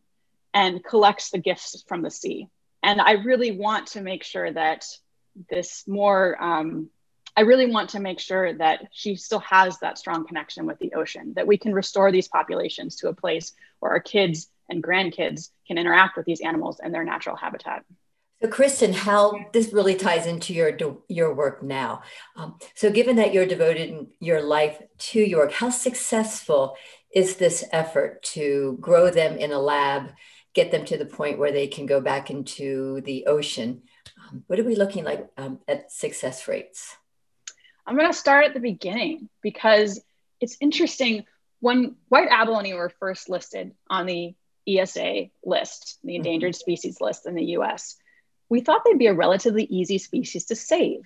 and 0.54 0.84
collects 0.84 1.30
the 1.30 1.38
gifts 1.38 1.82
from 1.88 2.02
the 2.02 2.10
sea. 2.10 2.46
And 2.84 3.00
I 3.00 3.14
really 3.14 3.50
want 3.50 3.88
to 3.88 4.00
make 4.00 4.22
sure 4.22 4.52
that 4.52 4.86
this 5.50 5.82
more 5.88 6.40
um, 6.40 6.88
I 7.36 7.40
really 7.40 7.66
want 7.66 7.90
to 7.90 7.98
make 7.98 8.20
sure 8.20 8.54
that 8.58 8.86
she 8.92 9.16
still 9.16 9.40
has 9.40 9.80
that 9.80 9.98
strong 9.98 10.24
connection 10.24 10.66
with 10.66 10.78
the 10.78 10.94
ocean, 10.94 11.32
that 11.34 11.48
we 11.48 11.58
can 11.58 11.74
restore 11.74 12.12
these 12.12 12.28
populations 12.28 12.94
to 12.98 13.08
a 13.08 13.12
place 13.12 13.54
where 13.80 13.90
our 13.90 14.00
kids 14.00 14.48
and 14.68 14.84
grandkids 14.84 15.50
can 15.66 15.78
interact 15.78 16.16
with 16.16 16.26
these 16.26 16.42
animals 16.42 16.78
in 16.80 16.92
their 16.92 17.02
natural 17.02 17.34
habitat. 17.34 17.84
So, 18.42 18.48
Kristen, 18.48 18.92
how 18.92 19.38
this 19.52 19.72
really 19.72 19.94
ties 19.94 20.26
into 20.26 20.52
your 20.52 20.76
your 21.06 21.32
work 21.32 21.62
now. 21.62 22.02
Um, 22.34 22.58
so, 22.74 22.90
given 22.90 23.14
that 23.16 23.32
you're 23.32 23.46
devoted 23.46 24.08
your 24.18 24.42
life 24.42 24.82
to 25.10 25.20
your 25.20 25.40
work, 25.40 25.52
how 25.52 25.70
successful 25.70 26.76
is 27.14 27.36
this 27.36 27.64
effort 27.70 28.20
to 28.34 28.78
grow 28.80 29.10
them 29.10 29.36
in 29.38 29.52
a 29.52 29.60
lab, 29.60 30.10
get 30.54 30.72
them 30.72 30.84
to 30.86 30.98
the 30.98 31.06
point 31.06 31.38
where 31.38 31.52
they 31.52 31.68
can 31.68 31.86
go 31.86 32.00
back 32.00 32.30
into 32.30 33.00
the 33.02 33.26
ocean? 33.26 33.82
Um, 34.28 34.42
what 34.48 34.58
are 34.58 34.64
we 34.64 34.74
looking 34.74 35.04
like 35.04 35.28
um, 35.36 35.60
at 35.68 35.92
success 35.92 36.48
rates? 36.48 36.96
I'm 37.86 37.96
going 37.96 38.10
to 38.10 38.18
start 38.18 38.46
at 38.46 38.54
the 38.54 38.60
beginning 38.60 39.28
because 39.40 40.00
it's 40.40 40.56
interesting. 40.60 41.26
When 41.60 41.94
white 42.08 42.28
abalone 42.28 42.74
were 42.74 42.90
first 42.98 43.28
listed 43.28 43.70
on 43.88 44.06
the 44.06 44.34
ESA 44.66 45.26
list, 45.44 46.00
the 46.02 46.08
mm-hmm. 46.08 46.16
endangered 46.16 46.56
species 46.56 47.00
list 47.00 47.26
in 47.26 47.36
the 47.36 47.44
US, 47.58 47.98
we 48.48 48.60
thought 48.60 48.82
they'd 48.84 48.98
be 48.98 49.06
a 49.06 49.14
relatively 49.14 49.64
easy 49.64 49.98
species 49.98 50.46
to 50.46 50.56
save. 50.56 51.02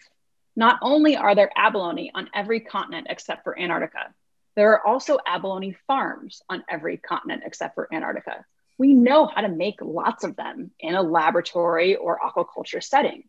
Not 0.56 0.78
only 0.82 1.16
are 1.16 1.34
there 1.34 1.50
abalone 1.56 2.10
on 2.14 2.30
every 2.34 2.60
continent 2.60 3.06
except 3.10 3.44
for 3.44 3.58
Antarctica, 3.58 4.14
there 4.56 4.72
are 4.72 4.86
also 4.86 5.18
abalone 5.26 5.76
farms 5.86 6.42
on 6.48 6.64
every 6.68 6.96
continent 6.96 7.42
except 7.44 7.74
for 7.74 7.92
Antarctica. 7.92 8.44
We 8.78 8.94
know 8.94 9.26
how 9.26 9.42
to 9.42 9.48
make 9.48 9.80
lots 9.80 10.24
of 10.24 10.36
them 10.36 10.70
in 10.80 10.94
a 10.94 11.02
laboratory 11.02 11.96
or 11.96 12.18
aquaculture 12.18 12.82
setting. 12.82 13.24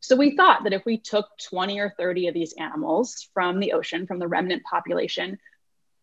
So 0.00 0.16
we 0.16 0.36
thought 0.36 0.64
that 0.64 0.72
if 0.72 0.84
we 0.84 0.98
took 0.98 1.28
20 1.48 1.78
or 1.78 1.94
30 1.96 2.26
of 2.26 2.34
these 2.34 2.54
animals 2.54 3.28
from 3.32 3.60
the 3.60 3.72
ocean, 3.72 4.08
from 4.08 4.18
the 4.18 4.26
remnant 4.26 4.64
population, 4.64 5.38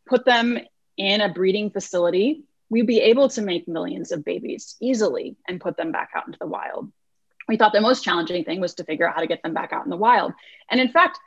put 0.08 0.24
them 0.24 0.58
in 0.96 1.20
a 1.20 1.34
breeding 1.34 1.70
facility, 1.70 2.46
we'd 2.70 2.88
be 2.88 3.02
able 3.02 3.28
to 3.30 3.42
make 3.42 3.68
millions 3.68 4.14
of 4.14 4.24
babies 4.24 4.78
easily 4.80 5.36
and 5.48 5.60
put 5.60 5.76
them 5.76 5.92
back 5.92 6.12
out 6.16 6.28
into 6.28 6.40
the 6.40 6.48
wild. 6.48 6.90
We 7.50 7.58
thought 7.58 7.74
the 7.74 7.82
most 7.82 8.04
challenging 8.04 8.44
thing 8.44 8.62
was 8.62 8.76
to 8.76 8.84
figure 8.84 9.10
out 9.10 9.16
how 9.16 9.22
to 9.22 9.28
get 9.28 9.42
them 9.42 9.56
back 9.56 9.74
out 9.74 9.84
in 9.84 9.90
the 9.90 9.98
wild. 9.98 10.34
And 10.70 10.80
in 10.80 10.90
fact, 10.90 11.18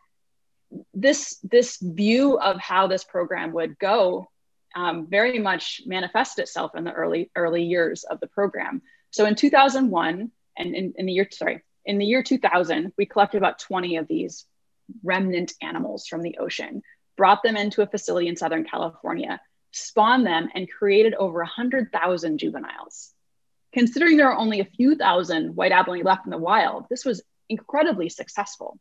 this, 0.95 1.37
this 1.43 1.79
view 1.83 2.39
of 2.39 2.61
how 2.61 2.87
this 2.87 3.03
program 3.03 3.53
would 3.55 3.77
go 3.77 4.29
um, 4.77 5.09
very 5.09 5.41
much 5.41 5.83
manifested 5.85 6.45
itself 6.45 6.77
in 6.77 6.85
the 6.85 6.93
early, 6.93 7.33
early 7.35 7.65
years 7.65 8.05
of 8.05 8.21
the 8.21 8.29
program. 8.29 8.83
So 9.11 9.27
in 9.27 9.35
2001, 9.35 10.31
and 10.57 10.75
in, 10.77 10.95
in 10.97 11.07
the 11.07 11.13
year, 11.13 11.27
sorry, 11.33 11.63
in 11.85 11.99
the 11.99 12.07
year 12.07 12.23
2000, 12.23 12.93
we 12.97 13.05
collected 13.05 13.39
about 13.39 13.59
20 13.59 13.97
of 13.97 14.07
these 14.07 14.47
remnant 15.03 15.55
animals 15.61 16.07
from 16.07 16.23
the 16.23 16.39
ocean, 16.39 16.83
brought 17.17 17.43
them 17.43 17.57
into 17.57 17.83
a 17.83 17.87
facility 17.89 18.29
in 18.29 18.37
Southern 18.37 18.63
California, 18.63 19.41
spawned 19.73 20.25
them, 20.25 20.51
and 20.55 20.71
created 20.71 21.15
over 21.15 21.41
100,000 21.41 22.39
juveniles. 22.39 23.13
Considering 23.73 24.17
there 24.17 24.31
are 24.31 24.39
only 24.39 24.61
a 24.61 24.65
few 24.65 24.95
thousand 24.97 25.57
white 25.57 25.73
abalone 25.73 26.03
left 26.03 26.27
in 26.27 26.31
the 26.31 26.39
wild, 26.39 26.87
this 26.91 27.05
was 27.05 27.23
incredibly 27.49 28.09
successful. 28.09 28.79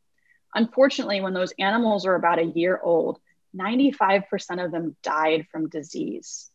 Unfortunately, 0.54 1.22
when 1.22 1.34
those 1.34 1.54
animals 1.60 2.06
were 2.06 2.16
about 2.16 2.40
a 2.40 2.46
year 2.46 2.80
old, 2.82 3.20
95% 3.56 4.64
of 4.64 4.72
them 4.72 4.96
died 5.02 5.48
from 5.52 5.70
disease. 5.70 6.50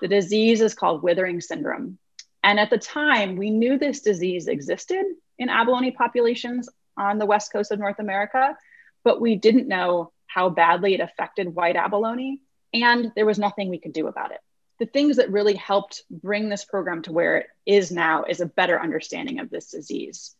The 0.00 0.08
disease 0.08 0.60
is 0.60 0.74
called 0.74 1.02
withering 1.02 1.40
syndrome. 1.40 1.98
And 2.42 2.60
at 2.60 2.70
the 2.70 2.78
time, 2.78 3.36
we 3.36 3.50
knew 3.50 3.78
this 3.78 4.00
disease 4.00 4.46
existed, 4.46 5.04
in 5.38 5.48
abalone 5.48 5.90
populations 5.90 6.68
on 6.96 7.18
the 7.18 7.26
west 7.26 7.52
coast 7.52 7.72
of 7.72 7.78
North 7.78 7.98
America, 7.98 8.56
but 9.04 9.20
we 9.20 9.36
didn't 9.36 9.68
know 9.68 10.12
how 10.26 10.48
badly 10.48 10.94
it 10.94 11.00
affected 11.00 11.54
white 11.54 11.76
abalone, 11.76 12.40
and 12.72 13.12
there 13.14 13.26
was 13.26 13.38
nothing 13.38 13.68
we 13.68 13.78
could 13.78 13.92
do 13.92 14.06
about 14.06 14.32
it. 14.32 14.40
The 14.78 14.86
things 14.86 15.16
that 15.16 15.30
really 15.30 15.54
helped 15.54 16.02
bring 16.10 16.48
this 16.48 16.64
program 16.64 17.02
to 17.02 17.12
where 17.12 17.38
it 17.38 17.46
is 17.64 17.90
now 17.90 18.24
is 18.24 18.40
a 18.40 18.46
better 18.46 18.80
understanding 18.80 19.40
of 19.40 19.50
this 19.50 19.70
disease. 19.70 20.34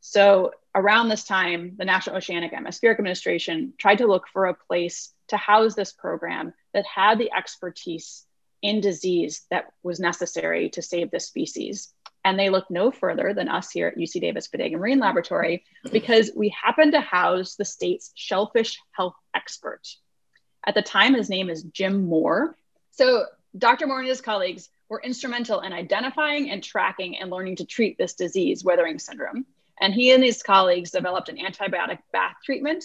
So, 0.00 0.52
around 0.74 1.08
this 1.08 1.24
time, 1.24 1.76
the 1.78 1.84
National 1.84 2.16
Oceanic 2.16 2.52
Atmospheric 2.52 2.98
Administration 2.98 3.72
tried 3.78 3.98
to 3.98 4.06
look 4.06 4.28
for 4.28 4.46
a 4.46 4.54
place 4.54 5.12
to 5.28 5.36
house 5.36 5.74
this 5.74 5.92
program 5.92 6.52
that 6.74 6.84
had 6.86 7.18
the 7.18 7.32
expertise 7.32 8.26
in 8.60 8.80
disease 8.80 9.46
that 9.50 9.72
was 9.82 10.00
necessary 10.00 10.70
to 10.70 10.82
save 10.82 11.10
this 11.10 11.26
species. 11.26 11.92
And 12.24 12.38
they 12.38 12.48
looked 12.48 12.70
no 12.70 12.90
further 12.90 13.34
than 13.34 13.48
us 13.48 13.70
here 13.70 13.88
at 13.88 13.96
UC 13.96 14.20
Davis 14.20 14.48
Bodega 14.48 14.78
Marine 14.78 14.98
Laboratory 14.98 15.64
because 15.92 16.30
we 16.34 16.48
happen 16.48 16.92
to 16.92 17.00
house 17.00 17.56
the 17.56 17.64
state's 17.66 18.10
shellfish 18.14 18.78
health 18.92 19.14
expert. 19.34 19.82
At 20.66 20.74
the 20.74 20.82
time, 20.82 21.14
his 21.14 21.28
name 21.28 21.50
is 21.50 21.62
Jim 21.62 22.06
Moore. 22.06 22.56
So 22.92 23.26
Dr. 23.56 23.86
Moore 23.86 24.00
and 24.00 24.08
his 24.08 24.20
colleagues 24.20 24.68
were 24.88 25.00
instrumental 25.02 25.60
in 25.60 25.72
identifying 25.72 26.50
and 26.50 26.62
tracking 26.62 27.18
and 27.18 27.30
learning 27.30 27.56
to 27.56 27.64
treat 27.64 27.96
this 27.98 28.14
disease, 28.14 28.64
withering 28.64 28.98
syndrome. 28.98 29.46
And 29.80 29.92
he 29.92 30.12
and 30.12 30.22
his 30.22 30.42
colleagues 30.42 30.90
developed 30.90 31.28
an 31.28 31.38
antibiotic 31.38 31.98
bath 32.12 32.36
treatment. 32.44 32.84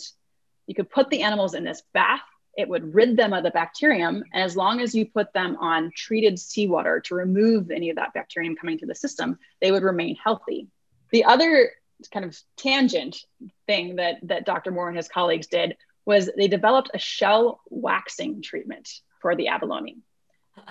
You 0.67 0.75
could 0.75 0.89
put 0.89 1.09
the 1.09 1.23
animals 1.23 1.53
in 1.53 1.63
this 1.63 1.83
bath 1.93 2.21
it 2.59 2.67
would 2.67 2.93
rid 2.93 3.15
them 3.15 3.31
of 3.31 3.43
the 3.43 3.51
bacterium. 3.51 4.21
And 4.33 4.43
as 4.43 4.57
long 4.57 4.81
as 4.81 4.93
you 4.93 5.05
put 5.05 5.31
them 5.31 5.55
on 5.61 5.91
treated 5.95 6.37
seawater 6.37 6.99
to 7.05 7.15
remove 7.15 7.71
any 7.71 7.89
of 7.89 7.95
that 7.95 8.13
bacterium 8.13 8.57
coming 8.57 8.77
to 8.79 8.85
the 8.85 8.95
system, 8.95 9.39
they 9.61 9.71
would 9.71 9.83
remain 9.83 10.17
healthy. 10.21 10.67
The 11.11 11.23
other 11.23 11.71
kind 12.11 12.25
of 12.25 12.37
tangent 12.57 13.17
thing 13.65 13.95
that, 13.95 14.17
that 14.23 14.45
Dr. 14.45 14.71
Moore 14.71 14.89
and 14.89 14.97
his 14.97 15.07
colleagues 15.07 15.47
did 15.47 15.77
was 16.05 16.29
they 16.35 16.49
developed 16.49 16.91
a 16.93 16.99
shell 16.99 17.61
waxing 17.69 18.41
treatment 18.41 18.89
for 19.21 19.37
the 19.37 19.47
abalone. 19.47 19.99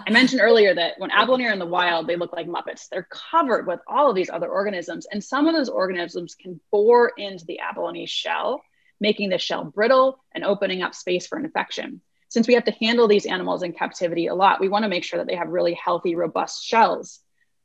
I 0.06 0.10
mentioned 0.10 0.40
earlier 0.40 0.74
that 0.74 0.94
when 0.98 1.10
abalone 1.10 1.46
are 1.46 1.52
in 1.52 1.58
the 1.58 1.66
wild, 1.66 2.06
they 2.06 2.16
look 2.16 2.32
like 2.32 2.46
Muppets. 2.46 2.88
They're 2.88 3.08
covered 3.10 3.66
with 3.66 3.80
all 3.86 4.10
of 4.10 4.16
these 4.16 4.30
other 4.30 4.48
organisms, 4.48 5.06
and 5.10 5.22
some 5.22 5.46
of 5.46 5.54
those 5.54 5.68
organisms 5.68 6.34
can 6.34 6.60
bore 6.70 7.12
into 7.16 7.44
the 7.44 7.60
abalone 7.60 8.06
shell 8.06 8.62
making 9.00 9.30
the 9.30 9.38
shell 9.38 9.64
brittle 9.64 10.22
and 10.34 10.44
opening 10.44 10.82
up 10.82 10.94
space 10.94 11.26
for 11.26 11.38
infection. 11.38 12.00
Since 12.28 12.46
we 12.46 12.54
have 12.54 12.64
to 12.64 12.72
handle 12.72 13.08
these 13.08 13.26
animals 13.26 13.62
in 13.62 13.72
captivity 13.72 14.26
a 14.26 14.34
lot, 14.34 14.60
we 14.60 14.68
want 14.68 14.82
to 14.82 14.88
make 14.88 15.04
sure 15.04 15.18
that 15.18 15.26
they 15.26 15.36
have 15.36 15.48
really 15.48 15.74
healthy, 15.74 16.14
robust 16.14 16.64
shells. 16.64 17.20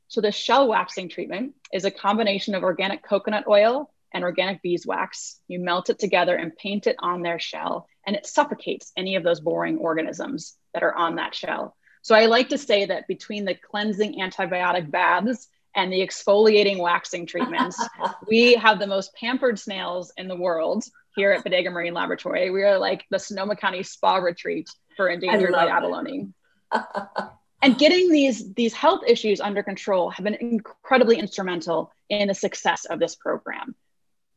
So 0.08 0.22
the 0.22 0.32
shell 0.32 0.68
waxing 0.68 1.10
treatment 1.10 1.56
is 1.74 1.86
a 1.86 1.92
combination 1.92 2.56
of 2.56 2.63
organic 2.63 3.04
coconut 3.04 3.46
oil 3.48 3.92
and 4.13 4.24
organic 4.24 4.62
beeswax. 4.62 5.40
You 5.48 5.60
melt 5.60 5.90
it 5.90 6.00
together 6.00 6.36
and 6.36 6.56
paint 6.56 6.88
it 6.88 6.96
on 7.00 7.24
their 7.24 7.40
shell, 7.40 7.88
and 8.06 8.16
it 8.16 8.25
suffocates 8.25 8.92
any 8.96 9.16
of 9.16 9.24
those 9.24 9.42
boring 9.42 9.80
organisms 9.80 10.56
that 10.74 10.84
are 10.84 10.94
on 10.94 11.16
that 11.16 11.36
shell. 11.36 11.75
So 12.03 12.13
I 12.15 12.25
like 12.25 12.50
to 12.50 12.57
say 12.57 12.86
that 12.86 13.07
between 13.07 13.45
the 13.45 13.55
cleansing 13.55 14.19
antibiotic 14.19 14.91
baths 14.91 15.48
and 15.74 15.91
the 15.91 16.01
exfoliating 16.01 16.77
waxing 16.77 17.25
treatments, 17.25 17.81
we 18.27 18.55
have 18.55 18.77
the 18.77 18.88
most 18.88 19.15
pampered 19.15 19.57
snails 19.57 20.12
in 20.17 20.27
the 20.27 20.36
world 20.36 20.83
here 21.15 21.31
at 21.31 21.45
Bodega 21.45 21.69
Marine 21.72 21.93
Laboratory. 21.93 22.50
We 22.51 22.63
are 22.63 22.77
like 22.77 23.05
the 23.10 23.19
Sonoma 23.19 23.55
County 23.55 23.83
spa 23.83 24.17
retreat 24.17 24.69
for 24.98 25.07
endangered 25.07 25.53
white 25.53 25.69
abalone. 25.69 26.33
and 27.62 27.77
getting 27.77 28.12
these 28.12 28.53
these 28.53 28.74
health 28.74 29.03
issues 29.07 29.39
under 29.39 29.63
control 29.63 30.10
have 30.10 30.25
been 30.25 30.36
incredibly 30.36 31.17
instrumental 31.17 31.93
in 32.10 32.27
the 32.27 32.33
success 32.33 32.83
of 32.83 33.00
this 33.00 33.15
program. 33.15 33.75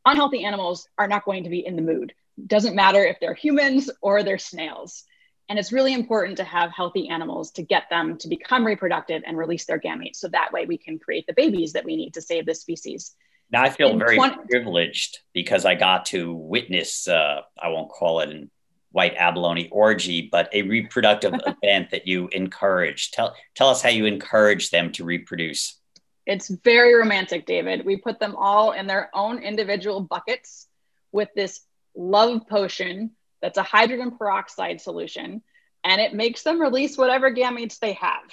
Unhealthy 0.05 0.45
animals 0.45 0.89
are 0.97 1.09
not 1.09 1.25
going 1.25 1.43
to 1.45 1.51
be 1.51 1.67
in 1.67 1.75
the 1.75 1.83
mood. 1.83 2.15
Doesn't 2.47 2.77
matter 2.77 3.05
if 3.05 3.19
they're 3.19 3.35
humans 3.35 3.91
or 4.01 4.23
they're 4.23 4.39
snails. 4.39 5.05
And 5.49 5.59
it's 5.59 5.73
really 5.73 5.95
important 5.95 6.39
to 6.39 6.45
have 6.45 6.73
healthy 6.73 7.09
animals 7.09 7.53
to 7.53 7.63
get 7.63 7.85
them 7.89 8.19
to 8.19 8.29
become 8.29 8.67
reproductive 8.67 9.23
and 9.27 9.39
release 9.39 9.65
their 9.65 9.79
gametes. 9.79 10.17
So 10.17 10.29
that 10.29 10.53
way 10.53 10.67
we 10.67 10.77
can 10.77 10.99
create 10.99 11.27
the 11.27 11.35
babies 11.35 11.73
that 11.75 11.85
we 11.85 11.97
need 11.97 12.15
to 12.15 12.21
save 12.21 12.47
this 12.47 12.61
species. 12.61 13.15
Now 13.51 13.63
I 13.63 13.71
feel 13.71 13.97
very 13.97 14.19
20- 14.19 14.49
privileged 14.51 15.21
because 15.33 15.65
I 15.65 15.77
got 15.77 16.07
to 16.07 16.35
witness, 16.35 17.07
uh, 17.07 17.43
I 17.61 17.69
won't 17.69 17.91
call 17.91 18.21
it 18.21 18.31
a 18.31 18.49
white 18.91 19.15
abalone 19.17 19.69
orgy, 19.71 20.29
but 20.33 20.49
a 20.53 20.63
reproductive 20.63 21.35
event 21.47 21.91
that 21.91 22.09
you 22.09 22.29
encourage. 22.33 23.13
Tell, 23.13 23.37
tell 23.55 23.69
us 23.69 23.83
how 23.83 23.91
you 23.91 24.07
encourage 24.07 24.71
them 24.71 24.91
to 24.93 25.05
reproduce. 25.05 25.79
It's 26.27 26.49
very 26.49 26.95
romantic, 26.95 27.47
David. 27.47 27.87
We 27.87 27.99
put 27.99 28.19
them 28.19 28.35
all 28.37 28.73
in 28.73 28.89
their 28.89 29.11
own 29.15 29.39
individual 29.39 30.01
buckets 30.01 30.67
with 31.13 31.29
this 31.37 31.61
love 31.95 32.49
potion 32.49 33.13
that's 33.47 33.59
a 33.59 33.63
hydrogen 33.63 34.11
peroxide 34.11 34.81
solution, 34.81 35.41
and 35.85 36.01
it 36.01 36.13
makes 36.13 36.43
them 36.43 36.61
release 36.61 36.99
whatever 36.99 37.33
gametes 37.33 37.79
they 37.79 37.93
have. 37.93 38.25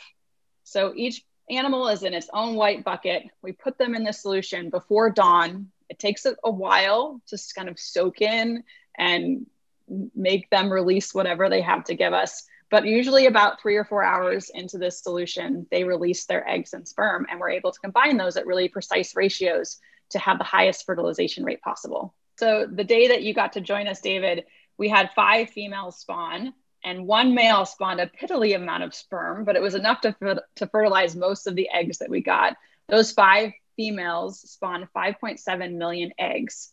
So 0.63 0.91
each 0.95 1.23
animal 1.51 1.87
is 1.89 2.01
in 2.01 2.15
its 2.15 2.29
own 2.33 2.55
white 2.55 2.83
bucket. 2.83 3.25
We 3.43 3.51
put 3.51 3.77
them 3.77 3.93
in 3.93 4.03
the 4.03 4.11
solution 4.11 4.71
before 4.71 5.11
dawn. 5.11 5.67
It 5.87 5.99
takes 5.99 6.25
a, 6.25 6.35
a 6.43 6.49
while 6.49 7.21
to 7.27 7.37
kind 7.55 7.69
of 7.69 7.77
soak 7.77 8.21
in 8.21 8.63
and 8.97 9.45
make 10.15 10.49
them 10.49 10.73
release 10.73 11.13
whatever 11.13 11.47
they 11.47 11.61
have 11.61 11.83
to 11.83 11.95
give 11.95 12.13
us. 12.13 12.47
But 12.71 12.87
usually, 12.87 13.27
about 13.27 13.61
three 13.61 13.75
or 13.75 13.85
four 13.85 14.03
hours 14.03 14.49
into 14.51 14.79
this 14.79 15.03
solution, 15.03 15.67
they 15.69 15.83
release 15.83 16.25
their 16.25 16.49
eggs 16.49 16.73
and 16.73 16.87
sperm, 16.87 17.27
and 17.29 17.39
we're 17.39 17.51
able 17.51 17.71
to 17.71 17.79
combine 17.79 18.17
those 18.17 18.35
at 18.35 18.47
really 18.47 18.67
precise 18.67 19.15
ratios 19.15 19.77
to 20.09 20.17
have 20.17 20.39
the 20.39 20.43
highest 20.43 20.87
fertilization 20.87 21.43
rate 21.43 21.61
possible. 21.61 22.15
So, 22.39 22.65
the 22.65 22.83
day 22.83 23.09
that 23.09 23.21
you 23.21 23.35
got 23.35 23.53
to 23.53 23.61
join 23.61 23.87
us, 23.87 24.01
David, 24.01 24.45
we 24.77 24.89
had 24.89 25.11
five 25.15 25.49
females 25.49 25.99
spawn 25.99 26.53
and 26.83 27.07
one 27.07 27.33
male 27.33 27.65
spawned 27.65 28.01
a 28.01 28.07
piddly 28.07 28.55
amount 28.55 28.83
of 28.83 28.93
sperm, 28.93 29.45
but 29.45 29.55
it 29.55 29.61
was 29.61 29.75
enough 29.75 30.01
to, 30.01 30.43
to 30.55 30.67
fertilize 30.67 31.15
most 31.15 31.47
of 31.47 31.55
the 31.55 31.69
eggs 31.69 31.99
that 31.99 32.09
we 32.09 32.21
got. 32.21 32.55
Those 32.89 33.11
five 33.11 33.53
females 33.77 34.41
spawned 34.41 34.87
5.7 34.95 35.75
million 35.75 36.11
eggs. 36.19 36.71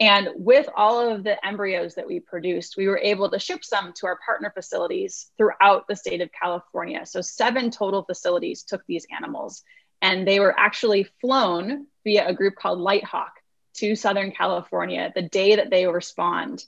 And 0.00 0.28
with 0.36 0.68
all 0.76 1.08
of 1.08 1.22
the 1.22 1.44
embryos 1.46 1.94
that 1.94 2.06
we 2.06 2.20
produced, 2.20 2.76
we 2.76 2.88
were 2.88 2.98
able 2.98 3.30
to 3.30 3.38
ship 3.38 3.64
some 3.64 3.92
to 3.94 4.06
our 4.06 4.18
partner 4.24 4.50
facilities 4.52 5.30
throughout 5.36 5.86
the 5.88 5.96
state 5.96 6.20
of 6.20 6.30
California. 6.32 7.06
So, 7.06 7.20
seven 7.20 7.70
total 7.70 8.02
facilities 8.02 8.64
took 8.64 8.82
these 8.86 9.06
animals, 9.16 9.62
and 10.02 10.26
they 10.26 10.40
were 10.40 10.58
actually 10.58 11.06
flown 11.20 11.86
via 12.02 12.26
a 12.26 12.34
group 12.34 12.56
called 12.56 12.80
Lighthawk 12.80 13.30
to 13.74 13.94
Southern 13.94 14.32
California 14.32 15.12
the 15.14 15.22
day 15.22 15.56
that 15.56 15.70
they 15.70 15.86
were 15.86 16.00
spawned 16.00 16.64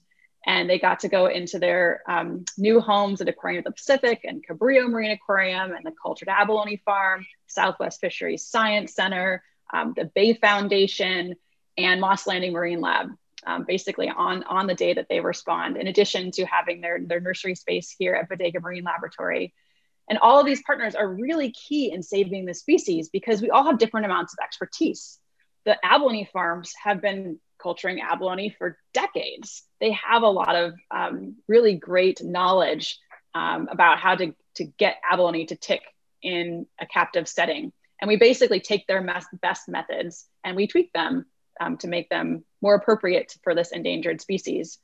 and 0.47 0.71
they 0.71 0.79
got 0.79 1.01
to 1.01 1.09
go 1.09 1.27
into 1.27 1.59
their 1.59 2.03
um, 2.09 2.45
new 2.57 2.81
homes 2.81 3.21
at 3.21 3.29
Aquarium 3.29 3.61
of 3.61 3.65
the 3.65 3.73
Pacific 3.73 4.21
and 4.25 4.45
Cabrillo 4.47 4.89
Marine 4.89 5.11
Aquarium 5.11 5.73
and 5.73 5.85
the 5.85 5.93
Cultured 6.01 6.29
Abalone 6.29 6.81
Farm, 6.85 7.27
Southwest 7.49 8.01
Fisheries 8.01 8.47
Science 8.47 8.95
Center, 8.95 9.43
um, 9.73 9.93
the 9.97 10.05
Bay 10.05 10.35
Foundation, 10.35 11.35
and 11.77 12.01
Moss 12.01 12.27
Landing 12.27 12.53
Marine 12.53 12.81
Lab. 12.81 13.09
Um, 13.47 13.65
basically 13.65 14.09
on, 14.09 14.43
on 14.45 14.67
the 14.67 14.75
day 14.75 14.95
that 14.95 15.07
they 15.09 15.21
were 15.21 15.33
spawned, 15.33 15.77
in 15.77 15.87
addition 15.87 16.33
to 16.33 16.45
having 16.47 16.81
their, 16.81 16.99
their 17.01 17.21
nursery 17.21 17.55
space 17.55 17.95
here 17.97 18.15
at 18.15 18.29
Bodega 18.29 18.59
Marine 18.59 18.83
Laboratory. 18.83 19.55
And 20.11 20.19
all 20.19 20.41
of 20.41 20.47
these 20.47 20.63
partners 20.63 20.97
are 20.97 21.07
really 21.07 21.53
key 21.53 21.93
in 21.93 22.03
saving 22.03 22.45
the 22.45 22.55
species 22.55 23.09
because 23.09 23.41
we 23.41 23.51
all 23.51 23.63
have 23.65 23.79
different 23.79 24.07
amounts 24.07 24.33
of 24.33 24.43
expertise. 24.43 25.21
The 25.65 25.77
abalone 25.85 26.29
farms 26.33 26.73
have 26.83 27.01
been 27.01 27.39
culturing 27.61 28.01
abalone 28.01 28.55
for 28.57 28.79
decades. 28.93 29.63
They 29.81 29.93
have 29.93 30.23
a 30.23 30.29
lot 30.29 30.55
of 30.55 30.75
um, 30.91 31.37
really 31.49 31.75
great 31.75 32.23
knowledge 32.23 32.99
um, 33.35 33.69
about 33.71 33.99
how 33.99 34.15
to, 34.17 34.35
to 34.57 34.65
get 34.65 34.97
abalone 35.09 35.47
to 35.47 35.57
tick 35.57 35.83
in 36.23 36.67
a 36.81 36.87
captive 36.87 37.29
setting. 37.29 37.73
And 38.01 38.09
we 38.09 38.17
basically 38.17 38.61
take 38.61 38.87
their 38.87 39.05
best 39.41 39.69
methods 39.69 40.27
and 40.45 40.57
we 40.57 40.67
tweak 40.67 40.93
them 40.93 41.27
um, 41.61 41.79
to 41.79 41.89
make 41.89 42.09
them 42.09 42.45
more 42.61 42.75
appropriate 42.75 43.35
for 43.43 43.55
this 43.55 43.73
endangered 43.73 44.21
species. 44.21 44.79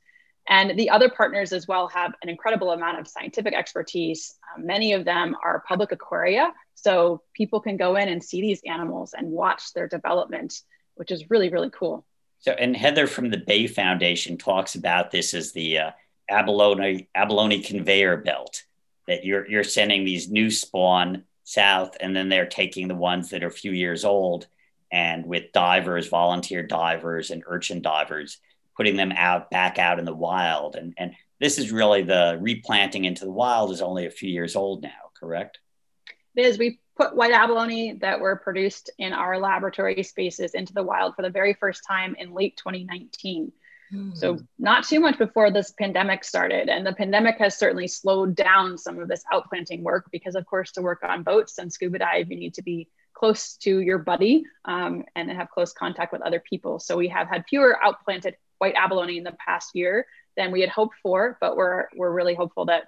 And 0.47 0.77
the 0.77 0.89
other 0.89 1.09
partners 1.09 1.53
as 1.53 1.67
well 1.67 1.87
have 1.87 2.13
an 2.21 2.29
incredible 2.29 2.71
amount 2.71 2.99
of 2.99 3.07
scientific 3.07 3.53
expertise. 3.53 4.35
Um, 4.55 4.65
many 4.65 4.93
of 4.93 5.05
them 5.05 5.35
are 5.41 5.63
public 5.67 5.91
aquaria, 5.91 6.51
so 6.75 7.21
people 7.33 7.61
can 7.61 7.77
go 7.77 7.95
in 7.95 8.09
and 8.09 8.21
see 8.21 8.41
these 8.41 8.61
animals 8.65 9.13
and 9.13 9.31
watch 9.31 9.73
their 9.73 9.87
development, 9.87 10.53
which 10.95 11.11
is 11.11 11.29
really, 11.29 11.49
really 11.49 11.69
cool. 11.69 12.05
So, 12.43 12.51
and 12.51 12.75
Heather 12.75 13.07
from 13.07 13.29
the 13.29 13.37
Bay 13.37 13.67
Foundation 13.67 14.37
talks 14.37 14.75
about 14.75 15.11
this 15.11 15.33
as 15.33 15.53
the 15.53 15.77
uh, 15.79 15.91
abalone 16.29 17.07
abalone 17.15 17.61
conveyor 17.61 18.17
belt 18.17 18.63
that 19.07 19.23
you're 19.23 19.49
you're 19.49 19.63
sending 19.63 20.03
these 20.03 20.29
new 20.29 20.51
spawn 20.51 21.23
south, 21.45 21.95
and 22.01 22.13
then 22.13 22.27
they're 22.27 22.45
taking 22.45 22.89
the 22.89 22.95
ones 22.95 23.29
that 23.29 23.45
are 23.45 23.47
a 23.47 23.51
few 23.51 23.71
years 23.71 24.03
old, 24.03 24.47
and 24.91 25.25
with 25.25 25.53
divers, 25.53 26.09
volunteer 26.09 26.63
divers, 26.63 27.31
and 27.31 27.43
urchin 27.47 27.81
divers, 27.81 28.39
putting 28.75 28.97
them 28.97 29.13
out 29.13 29.49
back 29.49 29.79
out 29.79 29.97
in 29.97 30.03
the 30.03 30.13
wild, 30.13 30.75
and 30.75 30.93
and 30.97 31.15
this 31.39 31.57
is 31.57 31.71
really 31.71 32.01
the 32.01 32.37
replanting 32.41 33.05
into 33.05 33.23
the 33.23 33.31
wild 33.31 33.71
is 33.71 33.81
only 33.81 34.05
a 34.05 34.11
few 34.11 34.29
years 34.29 34.57
old 34.57 34.83
now, 34.83 35.11
correct? 35.17 35.59
Is. 36.35 36.57
We 36.57 36.79
put 36.95 37.15
white 37.15 37.31
abalone 37.31 37.93
that 38.01 38.19
were 38.19 38.35
produced 38.35 38.89
in 38.99 39.13
our 39.13 39.39
laboratory 39.39 40.03
spaces 40.03 40.53
into 40.53 40.73
the 40.73 40.83
wild 40.83 41.15
for 41.15 41.21
the 41.21 41.29
very 41.29 41.53
first 41.53 41.83
time 41.87 42.15
in 42.19 42.33
late 42.33 42.57
2019. 42.57 43.51
Mm. 43.93 44.15
So, 44.17 44.39
not 44.57 44.85
too 44.85 44.99
much 44.99 45.17
before 45.17 45.51
this 45.51 45.71
pandemic 45.71 46.23
started. 46.23 46.69
And 46.69 46.85
the 46.85 46.93
pandemic 46.93 47.37
has 47.39 47.57
certainly 47.57 47.87
slowed 47.87 48.35
down 48.35 48.77
some 48.77 48.99
of 48.99 49.07
this 49.07 49.23
outplanting 49.31 49.81
work 49.81 50.07
because, 50.11 50.35
of 50.35 50.45
course, 50.45 50.71
to 50.73 50.81
work 50.81 51.03
on 51.03 51.23
boats 51.23 51.57
and 51.57 51.71
scuba 51.71 51.99
dive, 51.99 52.31
you 52.31 52.37
need 52.37 52.53
to 52.55 52.63
be 52.63 52.87
close 53.13 53.55
to 53.57 53.79
your 53.79 53.99
buddy 53.99 54.43
um, 54.65 55.03
and 55.15 55.29
have 55.31 55.49
close 55.49 55.73
contact 55.73 56.11
with 56.11 56.21
other 56.21 56.39
people. 56.39 56.79
So, 56.79 56.97
we 56.97 57.07
have 57.09 57.27
had 57.27 57.45
fewer 57.47 57.77
outplanted 57.83 58.35
white 58.57 58.75
abalone 58.75 59.17
in 59.17 59.23
the 59.23 59.35
past 59.45 59.71
year 59.73 60.05
than 60.37 60.51
we 60.51 60.61
had 60.61 60.69
hoped 60.69 60.95
for, 61.03 61.37
but 61.41 61.55
we're, 61.55 61.87
we're 61.95 62.11
really 62.11 62.33
hopeful 62.33 62.65
that 62.65 62.85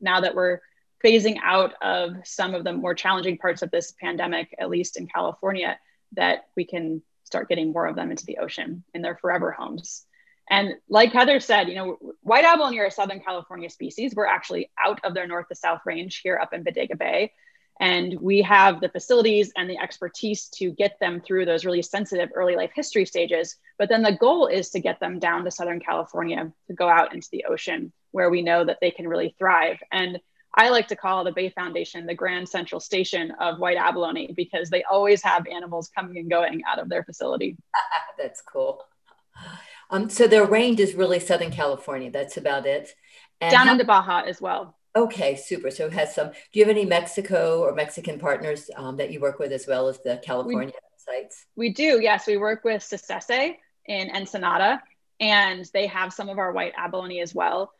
now 0.00 0.20
that 0.20 0.34
we're 0.34 0.60
phasing 1.04 1.36
out 1.42 1.74
of 1.82 2.14
some 2.24 2.54
of 2.54 2.64
the 2.64 2.72
more 2.72 2.94
challenging 2.94 3.38
parts 3.38 3.62
of 3.62 3.70
this 3.70 3.92
pandemic, 4.00 4.54
at 4.58 4.70
least 4.70 4.96
in 4.96 5.06
California, 5.06 5.78
that 6.12 6.46
we 6.56 6.64
can 6.64 7.02
start 7.24 7.48
getting 7.48 7.72
more 7.72 7.86
of 7.86 7.96
them 7.96 8.10
into 8.10 8.26
the 8.26 8.38
ocean 8.38 8.84
in 8.94 9.02
their 9.02 9.16
forever 9.16 9.50
homes. 9.50 10.04
And 10.50 10.74
like 10.88 11.12
Heather 11.12 11.40
said, 11.40 11.68
you 11.68 11.74
know, 11.74 11.98
white 12.22 12.44
abalone 12.44 12.78
are 12.78 12.86
a 12.86 12.90
Southern 12.90 13.20
California 13.20 13.70
species. 13.70 14.12
We're 14.14 14.26
actually 14.26 14.70
out 14.82 15.00
of 15.04 15.14
their 15.14 15.26
north 15.26 15.48
to 15.48 15.54
south 15.54 15.80
range 15.86 16.20
here 16.22 16.38
up 16.38 16.52
in 16.52 16.62
Bodega 16.62 16.96
Bay. 16.96 17.32
And 17.80 18.20
we 18.20 18.42
have 18.42 18.80
the 18.80 18.88
facilities 18.88 19.50
and 19.56 19.68
the 19.68 19.78
expertise 19.78 20.48
to 20.56 20.72
get 20.72 20.98
them 21.00 21.20
through 21.20 21.46
those 21.46 21.64
really 21.64 21.82
sensitive 21.82 22.28
early 22.34 22.54
life 22.54 22.70
history 22.74 23.06
stages. 23.06 23.56
But 23.78 23.88
then 23.88 24.02
the 24.02 24.16
goal 24.16 24.46
is 24.46 24.70
to 24.70 24.80
get 24.80 25.00
them 25.00 25.18
down 25.18 25.44
to 25.44 25.50
Southern 25.50 25.80
California 25.80 26.52
to 26.66 26.74
go 26.74 26.88
out 26.88 27.14
into 27.14 27.28
the 27.32 27.46
ocean 27.48 27.92
where 28.10 28.30
we 28.30 28.42
know 28.42 28.64
that 28.64 28.78
they 28.80 28.90
can 28.90 29.08
really 29.08 29.34
thrive. 29.38 29.78
And 29.90 30.20
I 30.54 30.68
like 30.68 30.88
to 30.88 30.96
call 30.96 31.24
the 31.24 31.32
Bay 31.32 31.48
Foundation 31.50 32.06
the 32.06 32.14
Grand 32.14 32.48
Central 32.48 32.80
Station 32.80 33.32
of 33.40 33.58
white 33.58 33.78
abalone 33.78 34.32
because 34.36 34.68
they 34.68 34.82
always 34.84 35.22
have 35.22 35.46
animals 35.46 35.90
coming 35.96 36.18
and 36.18 36.30
going 36.30 36.62
out 36.68 36.78
of 36.78 36.88
their 36.88 37.04
facility. 37.04 37.56
That's 38.18 38.42
cool. 38.42 38.84
Um, 39.90 40.10
so 40.10 40.26
their 40.26 40.44
range 40.44 40.80
is 40.80 40.94
really 40.94 41.20
Southern 41.20 41.50
California. 41.50 42.10
That's 42.10 42.36
about 42.36 42.66
it. 42.66 42.94
And 43.40 43.50
Down 43.50 43.66
how- 43.66 43.72
into 43.72 43.84
Baja 43.84 44.22
as 44.26 44.40
well. 44.40 44.76
Okay, 44.94 45.36
super. 45.36 45.70
So 45.70 45.86
it 45.86 45.94
has 45.94 46.14
some. 46.14 46.28
Do 46.28 46.58
you 46.58 46.66
have 46.66 46.70
any 46.70 46.84
Mexico 46.84 47.62
or 47.62 47.74
Mexican 47.74 48.18
partners 48.18 48.70
um, 48.76 48.98
that 48.98 49.10
you 49.10 49.20
work 49.20 49.38
with 49.38 49.50
as 49.50 49.66
well 49.66 49.88
as 49.88 49.98
the 50.00 50.20
California 50.22 50.66
we, 50.66 51.14
sites? 51.14 51.46
We 51.56 51.72
do. 51.72 51.98
Yes, 52.02 52.26
we 52.26 52.36
work 52.36 52.62
with 52.62 52.82
CICESE 52.82 53.56
in 53.86 54.10
Ensenada, 54.14 54.82
and 55.18 55.64
they 55.72 55.86
have 55.86 56.12
some 56.12 56.28
of 56.28 56.38
our 56.38 56.52
white 56.52 56.74
abalone 56.76 57.22
as 57.22 57.34
well. 57.34 57.72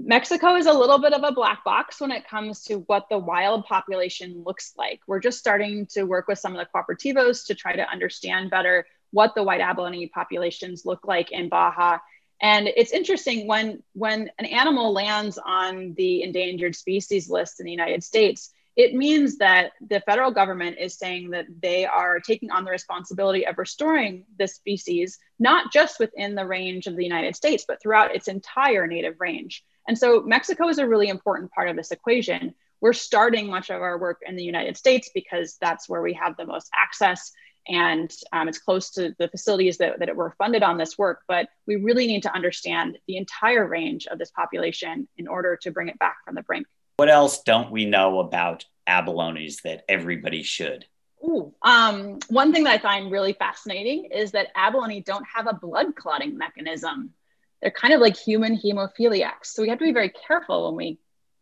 Mexico 0.00 0.54
is 0.54 0.66
a 0.66 0.72
little 0.72 0.98
bit 0.98 1.12
of 1.12 1.24
a 1.24 1.32
black 1.32 1.64
box 1.64 2.00
when 2.00 2.12
it 2.12 2.28
comes 2.28 2.62
to 2.64 2.76
what 2.86 3.08
the 3.10 3.18
wild 3.18 3.64
population 3.64 4.42
looks 4.46 4.72
like. 4.78 5.00
We're 5.06 5.20
just 5.20 5.38
starting 5.38 5.86
to 5.86 6.04
work 6.04 6.28
with 6.28 6.38
some 6.38 6.54
of 6.54 6.64
the 6.64 6.68
cooperativos 6.72 7.46
to 7.46 7.54
try 7.54 7.74
to 7.74 7.90
understand 7.90 8.50
better 8.50 8.86
what 9.10 9.34
the 9.34 9.42
white 9.42 9.60
abalone 9.60 10.06
populations 10.06 10.86
look 10.86 11.06
like 11.06 11.32
in 11.32 11.48
Baja 11.48 11.98
and 12.40 12.68
it's 12.68 12.92
interesting 12.92 13.46
when 13.46 13.82
when 13.94 14.30
an 14.38 14.44
animal 14.44 14.92
lands 14.92 15.38
on 15.38 15.94
the 15.96 16.22
endangered 16.22 16.76
species 16.76 17.28
list 17.28 17.58
in 17.60 17.66
the 17.66 17.72
United 17.72 18.04
States, 18.04 18.52
it 18.76 18.94
means 18.94 19.38
that 19.38 19.72
the 19.88 20.00
federal 20.00 20.30
government 20.30 20.76
is 20.78 20.96
saying 20.96 21.30
that 21.30 21.46
they 21.60 21.84
are 21.84 22.20
taking 22.20 22.52
on 22.52 22.64
the 22.64 22.70
responsibility 22.70 23.44
of 23.44 23.58
restoring 23.58 24.24
this 24.38 24.54
species, 24.54 25.18
not 25.40 25.72
just 25.72 25.98
within 25.98 26.36
the 26.36 26.46
range 26.46 26.86
of 26.86 26.94
the 26.94 27.02
United 27.02 27.34
States, 27.34 27.64
but 27.66 27.82
throughout 27.82 28.14
its 28.14 28.28
entire 28.28 28.86
native 28.86 29.16
range. 29.18 29.64
And 29.88 29.98
so 29.98 30.20
Mexico 30.20 30.68
is 30.68 30.78
a 30.78 30.86
really 30.86 31.08
important 31.08 31.50
part 31.50 31.68
of 31.68 31.74
this 31.74 31.90
equation. 31.90 32.54
We're 32.80 32.92
starting 32.92 33.48
much 33.48 33.70
of 33.70 33.82
our 33.82 33.98
work 33.98 34.20
in 34.24 34.36
the 34.36 34.44
United 34.44 34.76
States 34.76 35.10
because 35.12 35.56
that's 35.60 35.88
where 35.88 36.02
we 36.02 36.12
have 36.12 36.36
the 36.36 36.46
most 36.46 36.70
access 36.76 37.32
and 37.66 38.10
um, 38.32 38.48
it's 38.48 38.58
close 38.58 38.90
to 38.90 39.14
the 39.18 39.28
facilities 39.28 39.76
that, 39.78 39.98
that 39.98 40.16
were 40.16 40.34
funded 40.38 40.62
on 40.62 40.78
this 40.78 40.96
work. 40.96 41.20
But 41.28 41.48
we 41.66 41.76
really 41.76 42.06
need 42.06 42.22
to 42.22 42.34
understand 42.34 42.98
the 43.06 43.16
entire 43.16 43.66
range 43.66 44.06
of 44.06 44.18
this 44.18 44.30
population 44.30 45.06
in 45.16 45.28
order 45.28 45.56
to 45.62 45.70
bring 45.70 45.88
it 45.88 45.98
back 45.98 46.18
from 46.24 46.34
the 46.34 46.42
brink. 46.42 46.66
What 46.96 47.10
else 47.10 47.42
don't 47.42 47.70
we 47.70 47.84
know 47.84 48.20
about 48.20 48.64
abalones 48.88 49.62
that 49.62 49.84
everybody 49.88 50.42
should? 50.42 50.86
Ooh, 51.22 51.52
um, 51.62 52.20
one 52.28 52.52
thing 52.52 52.64
that 52.64 52.74
I 52.74 52.78
find 52.78 53.10
really 53.10 53.32
fascinating 53.32 54.06
is 54.06 54.32
that 54.32 54.48
abalone 54.54 55.00
don't 55.00 55.26
have 55.34 55.46
a 55.46 55.52
blood 55.52 55.94
clotting 55.96 56.38
mechanism. 56.38 57.12
They're 57.60 57.70
kind 57.70 57.94
of 57.94 58.00
like 58.00 58.16
human 58.16 58.56
hemophiliacs. 58.56 59.46
So 59.46 59.62
we 59.62 59.68
have 59.68 59.78
to 59.78 59.84
be 59.84 59.92
very 59.92 60.10
careful 60.10 60.66
when 60.66 60.76
we 60.76 60.98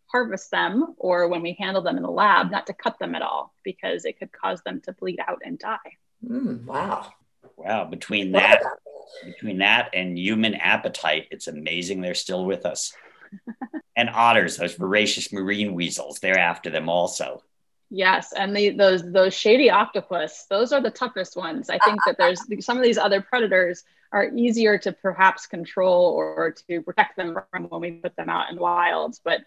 harvest 0.06 0.50
them 0.50 0.94
or 0.98 1.28
when 1.28 1.42
we 1.42 1.56
handle 1.58 1.82
them 1.82 1.96
in 1.96 2.02
the 2.02 2.10
lab, 2.10 2.50
not 2.50 2.66
to 2.68 2.72
cut 2.72 2.98
them 2.98 3.14
at 3.14 3.22
all 3.22 3.52
because 3.64 4.04
it 4.04 4.18
could 4.18 4.32
cause 4.32 4.62
them 4.62 4.80
to 4.82 4.92
bleed 4.92 5.20
out 5.26 5.42
and 5.44 5.58
die. 5.58 5.76
Mm, 6.26 6.64
wow. 6.64 7.12
Wow. 7.56 7.84
Between 7.84 8.32
that, 8.32 8.62
between 9.24 9.58
that 9.58 9.90
and 9.94 10.18
human 10.18 10.54
appetite, 10.54 11.26
it's 11.30 11.48
amazing 11.48 12.00
they're 12.00 12.14
still 12.14 12.44
with 12.44 12.64
us. 12.64 12.92
and 13.96 14.08
otters, 14.10 14.56
those 14.56 14.74
voracious 14.74 15.32
marine 15.32 15.74
weasels, 15.74 16.18
they're 16.20 16.38
after 16.38 16.70
them 16.70 16.88
also. 16.88 17.42
Yes, 17.88 18.32
and 18.32 18.56
the, 18.56 18.70
those 18.70 19.12
those 19.12 19.32
shady 19.32 19.70
octopus, 19.70 20.46
those 20.50 20.72
are 20.72 20.80
the 20.80 20.90
toughest 20.90 21.36
ones. 21.36 21.70
I 21.70 21.78
think 21.78 22.00
that 22.04 22.16
there's 22.18 22.40
some 22.64 22.76
of 22.76 22.82
these 22.82 22.98
other 22.98 23.20
predators 23.20 23.84
are 24.12 24.30
easier 24.34 24.78
to 24.78 24.92
perhaps 24.92 25.46
control 25.46 26.12
or 26.12 26.54
to 26.68 26.82
protect 26.82 27.16
them 27.16 27.36
from 27.50 27.64
when 27.64 27.80
we 27.80 27.90
put 27.92 28.16
them 28.16 28.28
out 28.28 28.50
in 28.50 28.56
the 28.56 28.62
wild, 28.62 29.18
but 29.24 29.40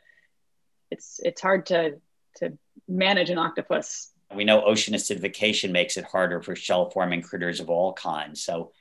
it's 0.92 1.20
it's 1.24 1.42
hard 1.42 1.66
to 1.68 2.00
to 2.38 2.58
manage 2.88 3.30
an 3.30 3.38
octopus 3.38 4.12
we 4.36 4.44
know 4.44 4.64
ocean 4.64 4.94
acidification 4.94 5.72
makes 5.72 5.98
it 5.98 6.06
harder 6.06 6.42
for 6.42 6.56
shell 6.56 6.90
forming 6.90 7.22
critters 7.22 7.60
of 7.60 7.70
all 7.70 7.94
kinds. 7.94 8.44
So, 8.44 8.72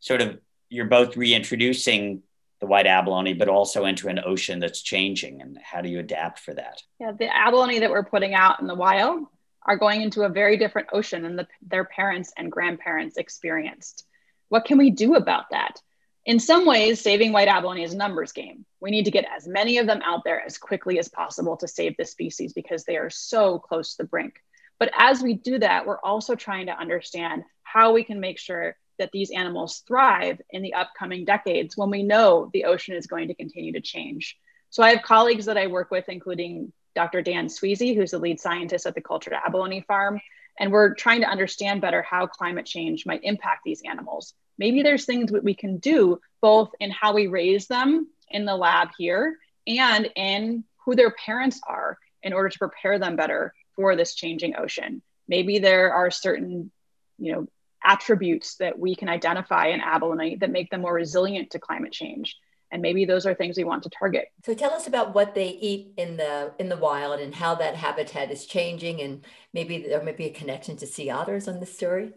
sort 0.00 0.22
of, 0.22 0.38
you're 0.70 0.86
both 0.86 1.16
reintroducing 1.16 2.22
the 2.60 2.66
white 2.66 2.86
abalone, 2.86 3.34
but 3.34 3.48
also 3.48 3.84
into 3.84 4.08
an 4.08 4.20
ocean 4.24 4.60
that's 4.60 4.80
changing. 4.80 5.42
And 5.42 5.58
how 5.62 5.82
do 5.82 5.88
you 5.88 5.98
adapt 5.98 6.38
for 6.38 6.54
that? 6.54 6.82
Yeah, 6.98 7.12
the 7.12 7.34
abalone 7.34 7.80
that 7.80 7.90
we're 7.90 8.04
putting 8.04 8.34
out 8.34 8.60
in 8.60 8.66
the 8.66 8.74
wild 8.74 9.24
are 9.66 9.76
going 9.76 10.02
into 10.02 10.22
a 10.22 10.28
very 10.28 10.56
different 10.56 10.88
ocean 10.92 11.22
than 11.22 11.36
the, 11.36 11.46
their 11.66 11.84
parents 11.84 12.32
and 12.36 12.50
grandparents 12.50 13.16
experienced. 13.16 14.06
What 14.48 14.64
can 14.64 14.78
we 14.78 14.90
do 14.90 15.14
about 15.14 15.46
that? 15.50 15.80
In 16.26 16.40
some 16.40 16.64
ways, 16.64 17.00
saving 17.00 17.32
white 17.32 17.48
abalone 17.48 17.82
is 17.82 17.92
a 17.92 17.96
numbers 17.96 18.32
game. 18.32 18.64
We 18.80 18.90
need 18.90 19.04
to 19.04 19.10
get 19.10 19.26
as 19.36 19.46
many 19.46 19.78
of 19.78 19.86
them 19.86 20.00
out 20.02 20.24
there 20.24 20.42
as 20.44 20.56
quickly 20.56 20.98
as 20.98 21.08
possible 21.08 21.56
to 21.58 21.68
save 21.68 21.96
the 21.96 22.06
species 22.06 22.54
because 22.54 22.84
they 22.84 22.96
are 22.96 23.10
so 23.10 23.58
close 23.58 23.92
to 23.92 24.02
the 24.02 24.08
brink. 24.08 24.42
But 24.78 24.90
as 24.96 25.22
we 25.22 25.34
do 25.34 25.58
that, 25.58 25.86
we're 25.86 26.00
also 26.00 26.34
trying 26.34 26.66
to 26.66 26.78
understand 26.78 27.44
how 27.62 27.92
we 27.92 28.04
can 28.04 28.20
make 28.20 28.38
sure 28.38 28.76
that 28.98 29.10
these 29.12 29.30
animals 29.30 29.82
thrive 29.86 30.40
in 30.50 30.62
the 30.62 30.74
upcoming 30.74 31.24
decades 31.24 31.76
when 31.76 31.90
we 31.90 32.02
know 32.02 32.50
the 32.52 32.64
ocean 32.64 32.94
is 32.94 33.06
going 33.06 33.28
to 33.28 33.34
continue 33.34 33.72
to 33.72 33.80
change. 33.80 34.38
So 34.70 34.82
I 34.82 34.90
have 34.90 35.02
colleagues 35.02 35.46
that 35.46 35.58
I 35.58 35.66
work 35.66 35.90
with, 35.90 36.08
including 36.08 36.72
Dr. 36.94 37.22
Dan 37.22 37.48
Swezey, 37.48 37.94
who's 37.94 38.12
the 38.12 38.18
lead 38.18 38.40
scientist 38.40 38.86
at 38.86 38.94
the 38.94 39.00
Cultured 39.00 39.34
Abalone 39.34 39.84
Farm. 39.86 40.20
And 40.58 40.72
we're 40.72 40.94
trying 40.94 41.22
to 41.22 41.28
understand 41.28 41.80
better 41.80 42.02
how 42.02 42.26
climate 42.26 42.66
change 42.66 43.06
might 43.06 43.24
impact 43.24 43.62
these 43.64 43.82
animals. 43.84 44.34
Maybe 44.58 44.82
there's 44.82 45.04
things 45.04 45.32
that 45.32 45.44
we 45.44 45.54
can 45.54 45.78
do 45.78 46.20
both 46.40 46.70
in 46.78 46.90
how 46.90 47.14
we 47.14 47.26
raise 47.26 47.66
them 47.66 48.08
in 48.30 48.44
the 48.44 48.56
lab 48.56 48.90
here 48.96 49.36
and 49.66 50.08
in 50.14 50.64
who 50.84 50.94
their 50.94 51.10
parents 51.10 51.60
are 51.66 51.98
in 52.22 52.32
order 52.32 52.48
to 52.48 52.58
prepare 52.58 52.98
them 52.98 53.16
better 53.16 53.52
for 53.74 53.96
this 53.96 54.14
changing 54.14 54.54
ocean. 54.56 55.02
Maybe 55.26 55.58
there 55.58 55.92
are 55.92 56.10
certain, 56.10 56.70
you 57.18 57.32
know, 57.32 57.48
attributes 57.84 58.56
that 58.56 58.78
we 58.78 58.94
can 58.94 59.08
identify 59.08 59.68
in 59.68 59.80
abalone 59.80 60.36
that 60.36 60.50
make 60.50 60.70
them 60.70 60.80
more 60.82 60.94
resilient 60.94 61.50
to 61.50 61.58
climate 61.58 61.92
change. 61.92 62.36
And 62.74 62.82
maybe 62.82 63.04
those 63.04 63.24
are 63.24 63.34
things 63.34 63.56
we 63.56 63.62
want 63.62 63.84
to 63.84 63.88
target. 63.88 64.32
So 64.44 64.52
tell 64.52 64.72
us 64.72 64.88
about 64.88 65.14
what 65.14 65.32
they 65.36 65.50
eat 65.50 65.92
in 65.96 66.16
the 66.16 66.52
in 66.58 66.68
the 66.68 66.76
wild 66.76 67.20
and 67.20 67.32
how 67.32 67.54
that 67.54 67.76
habitat 67.76 68.32
is 68.32 68.46
changing, 68.46 69.00
and 69.00 69.24
maybe 69.52 69.78
there 69.78 70.02
might 70.02 70.16
be 70.16 70.26
a 70.26 70.32
connection 70.32 70.76
to 70.78 70.86
sea 70.86 71.08
otters 71.08 71.46
on 71.46 71.60
this 71.60 71.72
story. 71.72 72.12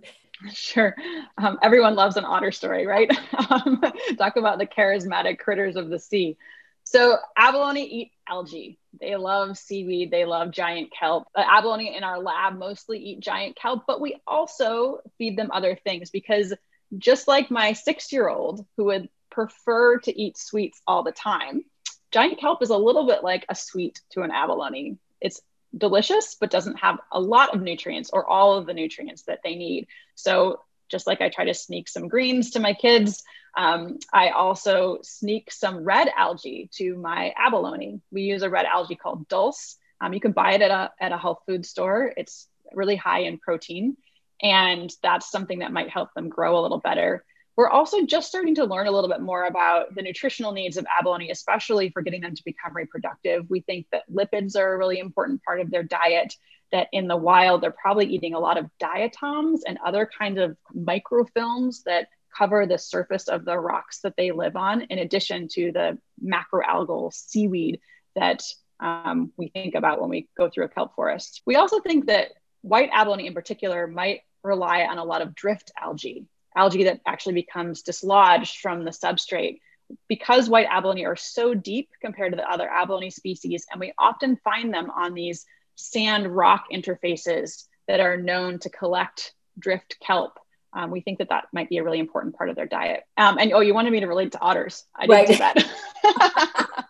Sure. 0.52 0.96
Um, 1.38 1.60
everyone 1.62 1.94
loves 1.94 2.18
an 2.18 2.26
otter 2.26 2.52
story, 2.52 2.88
right? 2.88 3.12
um, 3.52 3.82
talk 4.18 4.36
about 4.36 4.58
the 4.58 4.66
charismatic 4.66 5.38
critters 5.38 5.76
of 5.76 5.90
the 5.90 6.00
sea. 6.00 6.38
So 6.84 7.18
abalone 7.38 7.84
eat 7.84 8.12
algae. 8.28 8.80
They 9.00 9.16
love 9.16 9.60
seaweed. 9.60 10.10
They 10.10 10.26
love 10.26 10.50
giant 10.50 10.92
kelp. 10.92 11.28
Uh, 11.36 11.44
abalone 11.48 11.96
in 11.96 12.04
our 12.04 12.18
lab 12.18 12.58
mostly 12.58 12.98
eat 12.98 13.20
giant 13.20 13.56
kelp, 13.58 13.84
but 13.86 14.02
we 14.02 14.18
also 14.26 15.02
feed 15.20 15.38
them 15.38 15.52
other 15.52 15.78
things 15.84 16.10
because 16.10 16.52
just 16.98 17.28
like 17.28 17.52
my 17.52 17.74
six-year-old 17.74 18.66
who 18.76 18.86
would 18.86 19.10
prefer 19.38 20.00
to 20.00 20.20
eat 20.20 20.36
sweets 20.36 20.82
all 20.88 21.04
the 21.04 21.12
time, 21.12 21.64
giant 22.12 22.40
kelp 22.40 22.64
is 22.64 22.72
a 22.72 22.78
little 22.78 23.06
bit 23.06 23.24
like 23.24 23.46
a 23.50 23.54
sweet 23.54 24.02
to 24.10 24.24
an 24.24 24.32
abalone. 24.32 24.98
It's 25.22 25.42
delicious, 25.78 26.36
but 26.40 26.50
doesn't 26.50 26.80
have 26.80 26.98
a 27.12 27.22
lot 27.22 27.54
of 27.54 27.62
nutrients 27.62 28.10
or 28.12 28.28
all 28.28 28.56
of 28.58 28.66
the 28.66 28.74
nutrients 28.74 29.22
that 29.24 29.42
they 29.44 29.54
need. 29.54 29.86
So 30.16 30.62
just 30.90 31.06
like 31.06 31.22
I 31.22 31.30
try 31.30 31.46
to 31.46 31.54
sneak 31.54 31.88
some 31.88 32.08
greens 32.08 32.52
to 32.52 32.60
my 32.60 32.74
kids, 32.74 33.24
um, 33.56 34.00
I 34.12 34.30
also 34.30 35.00
sneak 35.04 35.52
some 35.52 35.84
red 35.84 36.10
algae 36.18 36.72
to 36.78 36.96
my 36.96 37.32
abalone. 37.38 38.02
We 38.12 38.24
use 38.24 38.42
a 38.42 38.50
red 38.50 38.66
algae 38.66 38.96
called 38.96 39.28
dulse. 39.28 39.78
Um, 40.02 40.14
you 40.14 40.20
can 40.20 40.32
buy 40.32 40.54
it 40.54 40.62
at 40.64 40.72
a, 40.72 40.92
at 41.00 41.12
a 41.12 41.18
health 41.18 41.44
food 41.46 41.64
store. 41.64 42.12
It's 42.18 42.48
really 42.74 42.96
high 42.96 43.22
in 43.22 43.38
protein, 43.38 43.98
and 44.42 44.92
that's 45.04 45.30
something 45.30 45.60
that 45.60 45.72
might 45.72 45.90
help 45.90 46.14
them 46.16 46.28
grow 46.28 46.58
a 46.58 46.64
little 46.64 46.80
better. 46.80 47.24
We're 47.58 47.70
also 47.70 48.06
just 48.06 48.28
starting 48.28 48.54
to 48.56 48.66
learn 48.66 48.86
a 48.86 48.92
little 48.92 49.10
bit 49.10 49.20
more 49.20 49.46
about 49.46 49.96
the 49.96 50.04
nutritional 50.04 50.52
needs 50.52 50.78
of 50.78 50.86
abalone, 50.88 51.32
especially 51.32 51.90
for 51.90 52.04
getting 52.04 52.22
them 52.22 52.36
to 52.36 52.44
become 52.46 52.76
reproductive. 52.76 53.50
We 53.50 53.62
think 53.62 53.88
that 53.92 54.04
lipids 54.14 54.56
are 54.56 54.74
a 54.74 54.78
really 54.78 55.00
important 55.00 55.44
part 55.44 55.60
of 55.60 55.72
their 55.72 55.82
diet, 55.82 56.36
that 56.72 56.88
in 56.92 57.08
the 57.08 57.18
wild, 57.18 57.62
they're 57.62 57.72
probably 57.72 58.06
eating 58.06 58.36
a 58.36 58.40
lot 58.40 58.58
of 58.58 58.70
diatoms 58.80 59.64
and 59.66 59.80
other 59.84 60.08
kinds 60.20 60.38
of 60.38 60.56
microfilms 60.76 61.84
that 61.86 62.10
cover 62.38 62.68
the 62.68 62.78
surface 62.78 63.28
of 63.28 63.44
the 63.44 63.58
rocks 63.58 64.02
that 64.02 64.16
they 64.18 64.32
live 64.32 64.56
on, 64.56 64.82
in 64.82 65.00
addition 65.00 65.48
to 65.48 65.72
the 65.72 65.98
macroalgal 66.24 67.12
seaweed 67.12 67.80
that 68.16 68.44
um, 68.80 69.32
we 69.36 69.48
think 69.48 69.74
about 69.74 70.00
when 70.00 70.12
we 70.12 70.30
go 70.38 70.48
through 70.48 70.66
a 70.66 70.70
kelp 70.70 70.94
forest. 70.94 71.42
We 71.48 71.56
also 71.56 71.80
think 71.80 72.06
that 72.06 72.34
white 72.62 72.90
abalone 72.94 73.26
in 73.26 73.34
particular 73.34 73.88
might 73.88 74.22
rely 74.44 74.84
on 74.84 75.00
a 75.00 75.04
lot 75.04 75.24
of 75.24 75.34
drift 75.34 75.72
algae, 75.82 76.28
algae 76.58 76.86
that 76.86 77.02
actually 77.06 77.36
becomes 77.36 77.84
dislodged 77.84 78.58
from 78.58 78.84
the 78.84 78.92
substrate 78.92 79.60
because 80.08 80.50
white 80.50 80.68
abalone 80.70 81.06
are 81.06 81.16
so 81.16 81.54
deep 81.54 81.90
compared 82.02 82.34
to 82.34 82.36
the 82.36 82.50
other 82.50 82.68
abalone 82.68 83.10
species, 83.10 83.66
and 83.72 83.80
we 83.80 83.94
often 83.98 84.38
find 84.44 84.74
them 84.74 84.90
on 84.90 85.14
these 85.14 85.46
sand 85.76 86.28
rock 86.28 86.66
interfaces 86.74 87.66
that 87.88 88.00
are 88.00 88.18
known 88.18 88.60
to 88.60 88.70
collect 88.70 89.34
drift 89.58 89.98
kelp. 90.06 90.40
Um, 90.74 90.92
we 90.92 91.02
think 91.02 91.20
that 91.20 91.30
that 91.30 91.46
might 91.54 91.70
be 91.70 91.78
a 91.78 91.84
really 91.84 92.00
important 92.00 92.36
part 92.36 92.50
of 92.50 92.56
their 92.56 92.66
diet. 92.66 93.04
Um, 93.16 93.38
and 93.38 93.54
oh, 93.54 93.62
you 93.62 93.74
wanted 93.74 93.92
me 93.92 94.02
to 94.02 94.08
relate 94.08 94.34
to 94.34 94.42
otters. 94.42 94.84
I 94.94 95.08
didn't 95.08 95.40
right. 95.40 95.56
do 95.56 95.64
that. 96.04 96.86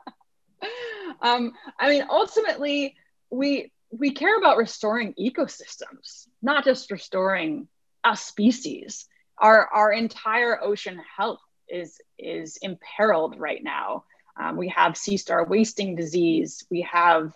um, 1.22 1.54
I 1.80 1.90
mean, 1.90 2.06
ultimately, 2.10 2.96
we 3.30 3.72
we 3.92 4.12
care 4.12 4.38
about 4.38 4.58
restoring 4.58 5.14
ecosystems, 5.20 6.28
not 6.42 6.66
just 6.66 6.92
restoring 6.92 7.68
a 8.04 8.18
species. 8.18 9.06
Our 9.40 9.68
our 9.68 9.92
entire 9.92 10.62
ocean 10.62 11.02
health 11.16 11.40
is 11.68 12.00
is 12.18 12.58
imperiled 12.62 13.40
right 13.40 13.64
now. 13.64 14.06
Um, 14.40 14.58
we 14.58 14.70
have 14.70 14.98
sea 14.98 15.18
star 15.18 15.46
wasting 15.46 15.96
disease. 15.96 16.66
We 16.70 16.82
have 16.82 17.34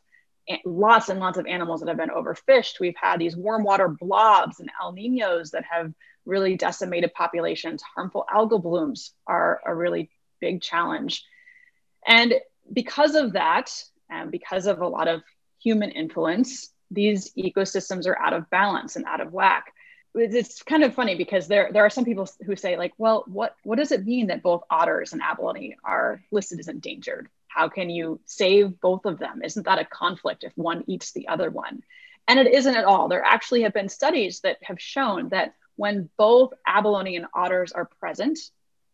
lots 0.65 1.09
and 1.09 1.19
lots 1.19 1.37
of 1.37 1.45
animals 1.45 1.81
that 1.81 1.87
have 1.87 1.97
been 1.97 2.09
overfished. 2.09 2.79
We've 2.79 2.95
had 2.99 3.19
these 3.19 3.35
warm 3.35 3.63
water 3.63 3.87
blobs 3.87 4.59
and 4.59 4.69
El 4.81 4.93
Ninos 4.93 5.51
that 5.51 5.65
have 5.69 5.93
really 6.25 6.55
decimated 6.55 7.13
populations. 7.13 7.81
Harmful 7.81 8.25
algal 8.33 8.61
blooms 8.61 9.13
are 9.27 9.61
a 9.65 9.73
really 9.73 10.09
big 10.39 10.61
challenge. 10.61 11.23
And 12.07 12.33
because 12.71 13.15
of 13.15 13.33
that, 13.33 13.71
and 14.09 14.31
because 14.31 14.65
of 14.65 14.81
a 14.81 14.87
lot 14.87 15.07
of 15.07 15.23
human 15.59 15.91
influence, 15.91 16.69
these 16.89 17.31
ecosystems 17.33 18.07
are 18.07 18.19
out 18.19 18.33
of 18.33 18.49
balance 18.49 18.95
and 18.95 19.05
out 19.05 19.21
of 19.21 19.31
whack. 19.31 19.73
It's 20.13 20.61
kind 20.63 20.83
of 20.83 20.93
funny 20.93 21.15
because 21.15 21.47
there, 21.47 21.69
there 21.71 21.85
are 21.85 21.89
some 21.89 22.03
people 22.03 22.27
who 22.45 22.55
say, 22.55 22.77
like, 22.77 22.93
well, 22.97 23.23
what, 23.27 23.55
what 23.63 23.77
does 23.77 23.91
it 23.91 24.05
mean 24.05 24.27
that 24.27 24.43
both 24.43 24.63
otters 24.69 25.13
and 25.13 25.21
abalone 25.21 25.77
are 25.83 26.21
listed 26.31 26.59
as 26.59 26.67
endangered? 26.67 27.29
How 27.47 27.69
can 27.69 27.89
you 27.89 28.19
save 28.25 28.79
both 28.81 29.05
of 29.05 29.19
them? 29.19 29.41
Isn't 29.43 29.65
that 29.65 29.79
a 29.79 29.85
conflict 29.85 30.43
if 30.43 30.51
one 30.55 30.83
eats 30.87 31.11
the 31.11 31.27
other 31.29 31.49
one? 31.49 31.81
And 32.27 32.39
it 32.39 32.53
isn't 32.53 32.75
at 32.75 32.85
all. 32.85 33.07
There 33.07 33.23
actually 33.23 33.63
have 33.63 33.73
been 33.73 33.89
studies 33.89 34.41
that 34.41 34.57
have 34.63 34.81
shown 34.81 35.29
that 35.29 35.53
when 35.75 36.09
both 36.17 36.53
abalone 36.67 37.15
and 37.15 37.25
otters 37.33 37.71
are 37.71 37.89
present, 37.99 38.37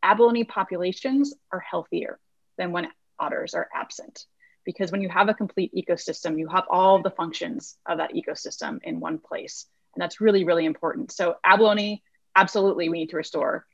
abalone 0.04 0.44
populations 0.44 1.34
are 1.52 1.60
healthier 1.60 2.20
than 2.58 2.72
when 2.72 2.88
otters 3.20 3.54
are 3.54 3.68
absent. 3.74 4.26
Because 4.66 4.92
when 4.92 5.02
you 5.02 5.10
have 5.10 5.30
a 5.30 5.34
complete 5.34 5.74
ecosystem, 5.74 6.38
you 6.38 6.48
have 6.48 6.66
all 6.70 7.02
the 7.02 7.12
functions 7.12 7.76
of 7.86 7.98
that 7.98 8.14
ecosystem 8.14 8.80
in 8.84 9.00
one 9.00 9.18
place. 9.18 9.66
And 9.98 10.02
that's 10.04 10.22
really, 10.22 10.44
really 10.44 10.66
important. 10.66 11.12
So, 11.12 11.38
abalone, 11.44 12.04
absolutely, 12.36 12.88
we 12.88 13.00
need 13.00 13.10
to 13.10 13.18
restore. 13.18 13.66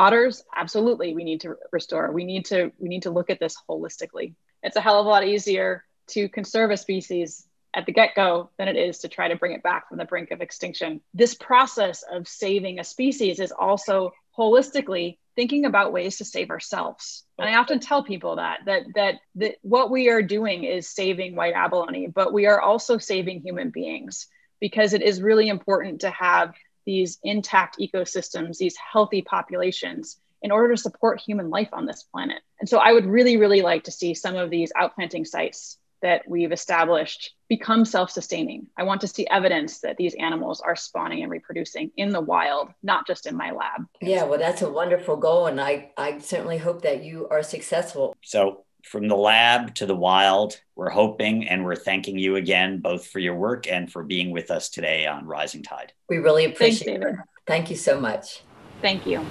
Otters, 0.00 0.42
absolutely, 0.56 1.14
we 1.14 1.22
need 1.22 1.42
to 1.42 1.54
restore. 1.70 2.10
We 2.10 2.24
need 2.24 2.46
to 2.46 2.72
we 2.80 2.88
need 2.88 3.04
to 3.04 3.10
look 3.10 3.30
at 3.30 3.38
this 3.38 3.56
holistically. 3.68 4.34
It's 4.64 4.74
a 4.74 4.80
hell 4.80 4.98
of 4.98 5.06
a 5.06 5.08
lot 5.08 5.24
easier 5.24 5.84
to 6.08 6.28
conserve 6.28 6.72
a 6.72 6.76
species 6.76 7.46
at 7.72 7.86
the 7.86 7.92
get 7.92 8.16
go 8.16 8.50
than 8.58 8.66
it 8.66 8.74
is 8.74 8.98
to 8.98 9.08
try 9.08 9.28
to 9.28 9.36
bring 9.36 9.52
it 9.52 9.62
back 9.62 9.88
from 9.88 9.98
the 9.98 10.04
brink 10.04 10.32
of 10.32 10.40
extinction. 10.40 11.02
This 11.14 11.34
process 11.34 12.02
of 12.10 12.26
saving 12.26 12.80
a 12.80 12.84
species 12.84 13.38
is 13.38 13.52
also 13.52 14.10
holistically 14.36 15.18
thinking 15.36 15.66
about 15.66 15.92
ways 15.92 16.18
to 16.18 16.24
save 16.24 16.50
ourselves. 16.50 17.22
And 17.38 17.48
I 17.48 17.60
often 17.60 17.78
tell 17.78 18.02
people 18.02 18.36
that 18.36 18.62
that 18.66 18.82
that 18.96 19.14
that 19.36 19.54
what 19.62 19.88
we 19.88 20.08
are 20.08 20.20
doing 20.20 20.64
is 20.64 20.88
saving 20.88 21.36
white 21.36 21.54
abalone, 21.54 22.08
but 22.08 22.32
we 22.32 22.46
are 22.46 22.60
also 22.60 22.98
saving 22.98 23.42
human 23.42 23.70
beings 23.70 24.26
because 24.60 24.92
it 24.92 25.02
is 25.02 25.22
really 25.22 25.48
important 25.48 26.00
to 26.02 26.10
have 26.10 26.54
these 26.86 27.18
intact 27.22 27.78
ecosystems, 27.78 28.58
these 28.58 28.76
healthy 28.76 29.22
populations 29.22 30.20
in 30.42 30.50
order 30.50 30.74
to 30.74 30.80
support 30.80 31.20
human 31.20 31.50
life 31.50 31.68
on 31.72 31.86
this 31.86 32.02
planet. 32.02 32.40
And 32.60 32.68
so 32.68 32.78
I 32.78 32.92
would 32.92 33.06
really 33.06 33.36
really 33.36 33.62
like 33.62 33.84
to 33.84 33.92
see 33.92 34.14
some 34.14 34.36
of 34.36 34.50
these 34.50 34.72
outplanting 34.76 35.26
sites 35.26 35.78
that 36.02 36.22
we've 36.26 36.52
established 36.52 37.34
become 37.48 37.84
self 37.84 38.10
sustaining. 38.10 38.66
I 38.76 38.84
want 38.84 39.00
to 39.02 39.08
see 39.08 39.26
evidence 39.26 39.80
that 39.80 39.96
these 39.96 40.14
animals 40.14 40.60
are 40.60 40.76
spawning 40.76 41.22
and 41.22 41.30
reproducing 41.30 41.90
in 41.96 42.10
the 42.10 42.20
wild, 42.20 42.72
not 42.82 43.06
just 43.06 43.26
in 43.26 43.36
my 43.36 43.50
lab. 43.50 43.86
Yeah, 44.00 44.24
well, 44.24 44.38
that's 44.38 44.62
a 44.62 44.70
wonderful 44.70 45.16
goal. 45.16 45.46
And 45.46 45.60
I, 45.60 45.90
I 45.96 46.18
certainly 46.18 46.58
hope 46.58 46.82
that 46.82 47.04
you 47.04 47.28
are 47.28 47.42
successful. 47.42 48.16
So, 48.22 48.64
from 48.84 49.08
the 49.08 49.16
lab 49.16 49.74
to 49.76 49.86
the 49.86 49.96
wild, 49.96 50.60
we're 50.74 50.90
hoping 50.90 51.48
and 51.48 51.64
we're 51.64 51.76
thanking 51.76 52.18
you 52.18 52.36
again, 52.36 52.80
both 52.80 53.06
for 53.06 53.18
your 53.18 53.34
work 53.34 53.70
and 53.70 53.90
for 53.90 54.02
being 54.02 54.30
with 54.30 54.50
us 54.50 54.68
today 54.68 55.06
on 55.06 55.26
Rising 55.26 55.62
Tide. 55.62 55.92
We 56.08 56.18
really 56.18 56.44
appreciate 56.44 57.00
Thanks, 57.02 57.20
it. 57.20 57.26
Thank 57.46 57.70
you 57.70 57.76
so 57.76 58.00
much. 58.00 58.42
Thank 58.80 59.06
you. 59.06 59.24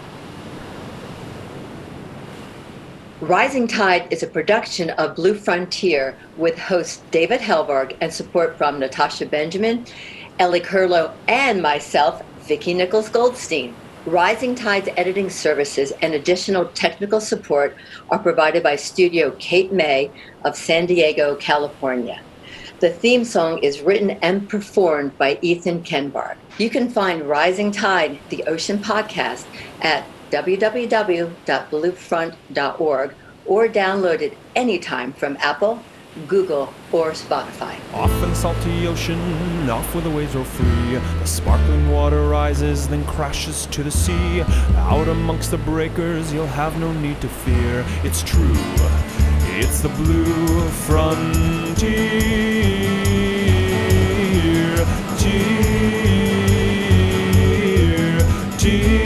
Rising 3.22 3.68
Tide 3.68 4.08
is 4.14 4.24
a 4.24 4.28
production 4.28 4.92
of 4.92 5.16
Blue 5.16 5.34
Frontier 5.34 6.16
with 6.38 6.58
host 6.58 7.04
David 7.12 7.42
Helvarg 7.42 7.98
and 8.00 8.14
support 8.14 8.58
from 8.58 8.80
Natasha 8.80 9.26
Benjamin, 9.26 9.86
Ellie 10.40 10.62
Curlow, 10.62 11.14
and 11.28 11.62
myself, 11.62 12.24
Vicki 12.44 12.74
Nichols 12.74 13.10
Goldstein. 13.10 13.76
Rising 14.06 14.56
Tide's 14.56 14.88
editing 14.96 15.30
services 15.30 15.92
and 16.02 16.14
additional 16.14 16.68
technical 16.68 17.20
support 17.20 17.76
are 18.10 18.20
provided 18.20 18.64
by 18.64 18.78
Studio 18.78 19.36
Kate 19.40 19.74
May 19.74 20.10
of 20.46 20.56
San 20.56 20.86
Diego, 20.86 21.36
California. 21.36 22.22
The 22.80 22.92
theme 22.92 23.26
song 23.26 23.58
is 23.58 23.82
written 23.82 24.12
and 24.22 24.48
performed 24.48 25.18
by 25.18 25.38
Ethan 25.42 25.84
Kenbard. 25.84 26.38
You 26.58 26.70
can 26.70 26.90
find 26.90 27.28
Rising 27.28 27.72
Tide, 27.72 28.18
the 28.30 28.46
Ocean 28.46 28.80
Podcast, 28.80 29.44
at 29.82 30.06
www.bluefront.org 30.32 33.16
or 33.46 33.68
download 33.68 34.22
it 34.22 34.38
anytime 34.56 35.12
from 35.12 35.36
Apple, 35.42 35.84
Google, 36.28 36.74
or 36.92 37.12
Spotify. 37.12 37.78
Off 37.94 38.12
in 38.24 38.30
the 38.30 38.36
salty 38.36 38.88
ocean, 38.88 39.70
off 39.70 39.94
where 39.94 40.04
the 40.04 40.10
waves 40.10 40.36
roll 40.36 40.44
free. 40.44 40.96
The 41.20 41.26
sparkling 41.26 41.92
water 41.92 42.28
rises, 42.28 42.88
then 42.88 43.06
crashes 43.06 43.68
to 43.68 43.84
the 43.84 43.92
sea. 43.92 44.42
Out 44.76 45.08
amongst 45.08 45.52
the 45.52 45.60
breakers, 45.60 46.34
you'll 46.34 46.48
have 46.48 46.80
no 46.80 46.92
need 46.94 47.22
to 47.22 47.30
fear. 47.30 47.86
It's 48.04 48.24
true, 48.24 48.54
it's 49.58 49.82
the 49.82 49.90
blue 49.90 50.68
frontier. 50.70 51.76
Dear, 55.20 55.68
dear. 58.58 59.00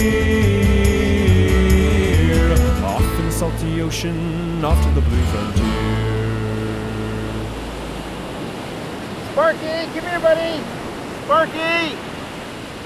Off 2.86 3.20
in 3.20 3.26
the 3.26 3.32
salty 3.32 3.82
ocean 3.82 4.63
off 4.63 4.82
to 4.82 4.89
the 4.92 5.02
blue 5.02 5.24
frontier. 5.26 5.73
Sparky, 9.34 9.58
come 9.58 10.06
here, 10.06 10.19
buddy. 10.19 10.63
Sparky! 11.24 11.98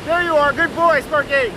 There 0.05 0.23
you 0.23 0.33
are. 0.33 0.53
Good 0.53 0.73
boy, 0.77 1.01
Sparky. 1.01 1.51